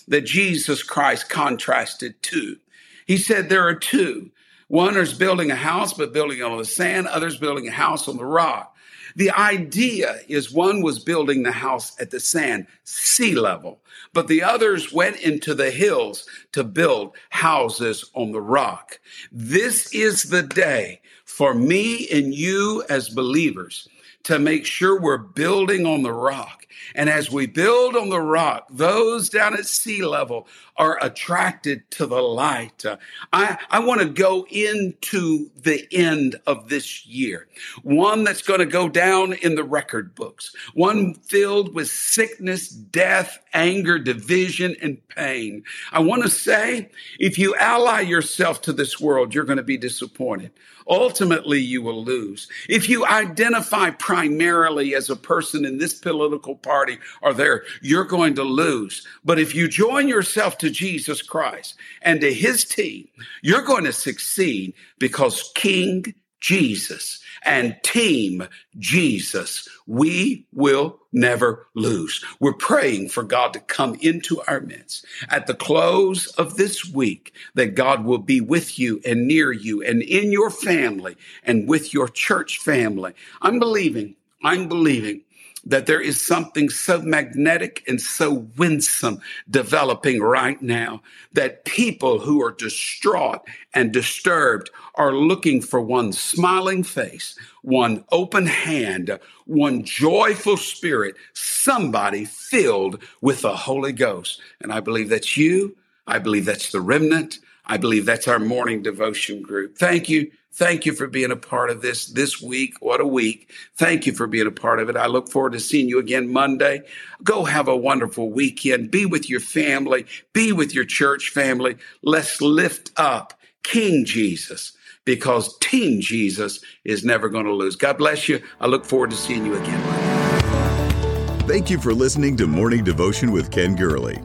that 0.09 0.23
Jesus 0.23 0.83
Christ 0.83 1.29
contrasted 1.29 2.23
two. 2.23 2.59
He 3.07 3.17
said 3.17 3.49
there 3.49 3.67
are 3.67 3.75
two. 3.75 4.31
One 4.73 4.97
is 4.97 5.13
building 5.13 5.51
a 5.51 5.55
house, 5.55 5.93
but 5.93 6.15
building 6.15 6.43
on 6.43 6.57
the 6.57 6.65
sand, 6.65 7.07
others 7.07 7.37
building 7.37 7.69
a 7.69 7.73
house 7.73 8.09
on 8.09 8.17
the 8.17 8.25
rock. 8.25 8.75
The 9.17 9.31
idea 9.31 10.21
is 10.29 10.51
one 10.51 10.81
was 10.81 10.99
building 10.99 11.43
the 11.43 11.53
house 11.53 11.93
at 12.01 12.11
the 12.11 12.19
sand, 12.19 12.67
sea 12.83 13.35
level, 13.35 13.83
but 14.15 14.29
the 14.29 14.43
others 14.43 14.91
went 14.91 15.17
into 15.21 15.55
the 15.55 15.71
hills 15.71 16.27
to 16.53 16.65
build 16.65 17.15
houses 17.29 18.11
on 18.15 18.33
the 18.33 18.41
rock. 18.41 18.99
This 19.31 19.93
is 19.93 20.23
the 20.23 20.43
day 20.43 21.03
for 21.27 21.53
me 21.53 22.09
and 22.11 22.35
you 22.35 22.83
as 22.89 23.11
believers 23.11 23.87
to 24.23 24.39
make 24.39 24.65
sure 24.65 24.99
we're 24.99 25.19
building 25.19 25.85
on 25.85 26.03
the 26.03 26.15
rock. 26.15 26.62
And 26.95 27.09
as 27.09 27.31
we 27.31 27.47
build 27.47 27.97
on 27.97 28.09
the 28.09 28.21
rock, 28.21 28.67
those 28.71 29.29
down 29.29 29.55
at 29.55 29.67
sea 29.67 30.05
level 30.05 30.47
are 30.77 30.99
attracted 31.03 31.91
to 31.93 32.07
the 32.07 32.21
light. 32.21 32.85
Uh, 32.85 32.97
I, 33.33 33.59
I 33.71 33.81
want 33.81 34.01
to 34.01 34.09
go 34.09 34.47
into 34.51 35.51
the 35.57 35.87
end 35.93 36.37
of 36.47 36.69
this 36.69 37.07
year, 37.07 37.49
one 37.83 38.25
that's 38.25 38.43
going 38.43 38.61
to 38.61 38.67
go 38.67 38.89
down 38.89 39.35
in 39.35 39.55
the 39.55 39.65
record 39.65 40.15
books, 40.15 40.55
one 40.75 41.15
filled 41.15 41.75
with 41.75 41.89
sickness, 41.89 42.69
death, 42.69 43.39
anger, 43.53 43.99
division, 43.99 44.77
and 44.81 45.07
pain. 45.09 45.65
I 45.93 46.01
want 46.01 46.23
to 46.23 46.31
say, 46.31 46.91
if 47.19 47.39
you 47.39 47.55
ally 47.57 48.01
yourself 48.01 48.63
to 48.63 48.73
this 48.73 48.99
world, 48.99 49.35
you're 49.35 49.45
going 49.45 49.59
to 49.59 49.63
be 49.63 49.77
disappointed. 49.77 50.53
Ultimately, 50.89 51.61
you 51.61 51.83
will 51.83 52.05
lose. 52.05 52.49
If 52.69 52.89
you 52.89 53.07
identify 53.07 53.91
primarily 53.91 54.95
as 54.95 55.11
a 55.11 55.17
person 55.17 55.65
in 55.65 55.79
this 55.79 55.95
political 55.95 56.57
party 56.57 56.99
or 57.23 57.33
there, 57.33 57.65
you're 57.81 58.05
going 58.05 58.35
to 58.35 58.43
lose. 58.43 59.07
But 59.25 59.39
if 59.39 59.55
you 59.55 59.69
join 59.69 60.09
yourself 60.09 60.59
to 60.59 60.71
Jesus 60.71 61.23
Christ 61.23 61.75
and 62.03 62.21
to 62.21 62.33
his 62.33 62.65
team, 62.65 63.09
you're 63.43 63.63
going 63.63 63.85
to 63.85 63.93
succeed 63.93 64.75
because 64.99 65.53
King 65.55 66.15
Jesus 66.43 67.21
and 67.45 67.77
team 67.85 68.47
Jesus, 68.79 69.69
we 69.87 70.45
will 70.53 70.99
never 71.13 71.69
lose. 71.75 72.25
We're 72.41 72.53
praying 72.53 73.11
for 73.11 73.23
God 73.23 73.53
to 73.53 73.61
come 73.61 73.97
into 74.01 74.43
our 74.49 74.61
midst 74.61 75.07
at 75.29 75.47
the 75.47 75.55
close 75.55 76.27
of 76.27 76.57
this 76.57 76.85
week, 76.85 77.33
that 77.55 77.77
God 77.77 78.05
will 78.05 78.19
be 78.19 78.41
with 78.41 78.79
you 78.79 79.01
and 79.07 79.29
near 79.29 79.53
you 79.53 79.83
and 79.83 80.03
in 80.03 80.33
your 80.33 80.51
family 80.51 81.17
and 81.45 81.69
with 81.69 81.95
your 81.95 82.09
church 82.09 82.59
family. 82.59 83.13
I'm 83.41 83.61
believing, 83.61 84.17
I'm 84.43 84.69
believing 84.69 85.23
that 85.65 85.87
there 85.87 86.01
is 86.01 86.21
something 86.21 86.69
so 86.69 87.01
magnetic 87.01 87.83
and 87.87 88.01
so 88.01 88.47
winsome 88.57 89.21
developing 89.51 90.21
right 90.21 90.61
now 90.61 91.03
that 91.33 91.65
people 91.65 92.19
who 92.19 92.43
are 92.43 92.53
distraught 92.53 93.41
and 93.75 93.93
disturbed 93.93 94.71
are 94.97 95.13
looking 95.13 95.61
for 95.61 95.81
one 95.81 96.13
smiling 96.13 96.83
face, 96.83 97.37
one 97.63 98.05
open 98.11 98.47
hand, 98.47 99.19
one 99.47 99.85
joyful 99.85 100.57
spirit, 100.57 101.15
somebody 101.33 102.25
filled 102.25 103.03
with 103.21 103.43
the 103.43 103.57
Holy 103.57 103.93
Ghost. 103.93 104.41
And 104.61 104.73
I 104.73 104.81
believe 104.81 105.09
that's 105.09 105.37
you. 105.37 105.77
I 106.07 106.19
believe 106.19 106.45
that's 106.45 106.73
the 106.73 106.81
remnant. 106.81 107.39
I 107.65 107.77
believe 107.77 108.07
that's 108.07 108.29
our 108.29 108.39
morning 108.39 108.83
devotion 108.83 109.43
group. 109.43 109.79
Thank 109.79 110.09
you. 110.09 110.31
Thank 110.55 110.85
you 110.85 110.93
for 110.93 111.07
being 111.07 111.31
a 111.31 111.37
part 111.37 111.71
of 111.71 111.81
this 111.81 112.07
this 112.07 112.43
week. 112.43 112.75
What 112.81 113.01
a 113.01 113.07
week. 113.07 113.51
Thank 113.77 114.07
you 114.07 114.13
for 114.13 114.27
being 114.27 114.47
a 114.47 114.51
part 114.53 114.81
of 114.81 114.91
it. 114.91 114.97
I 114.97 115.07
look 115.07 115.31
forward 115.31 115.53
to 115.53 115.61
seeing 115.61 115.89
you 115.89 115.99
again 115.99 116.31
Monday. 116.31 116.83
Go 117.25 117.45
have 117.45 117.69
a 117.69 117.77
wonderful 117.77 118.31
weekend. 118.31 118.91
Be 118.91 119.07
with 119.07 119.31
your 119.31 119.41
family. 119.41 120.05
Be 120.35 120.53
with 120.53 120.75
your 120.75 120.85
church 120.85 121.31
family. 121.31 121.77
Let's 122.03 122.43
lift 122.43 122.91
up 122.99 123.33
King 123.63 124.05
Jesus 124.05 124.73
because 125.05 125.57
Team 125.59 126.01
Jesus 126.01 126.61
is 126.85 127.05
never 127.05 127.29
going 127.29 127.47
to 127.47 127.55
lose. 127.55 127.77
God 127.77 127.97
bless 127.97 128.29
you. 128.29 128.43
I 128.61 128.67
look 128.67 128.85
forward 128.85 129.11
to 129.11 129.17
seeing 129.17 129.47
you 129.47 129.55
again 129.55 129.81
Monday. 129.87 131.47
Thank 131.47 131.71
you 131.71 131.79
for 131.79 131.95
listening 131.95 132.37
to 132.37 132.47
Morning 132.47 132.85
Devotion 132.85 133.33
with 133.33 133.51
Ken 133.51 133.75
Gurley. 133.75 134.21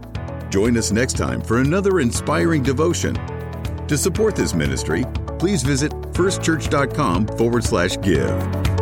Join 0.50 0.78
us 0.78 0.92
next 0.92 1.18
time 1.18 1.42
for 1.42 1.60
another 1.60 2.00
inspiring 2.00 2.64
devotion. 2.64 3.16
To 3.88 3.98
support 3.98 4.36
this 4.36 4.54
ministry, 4.54 5.04
please 5.40 5.64
visit 5.64 5.92
firstchurch.com 6.14 7.28
forward 7.28 7.64
slash 7.64 8.00
give. 8.02 8.77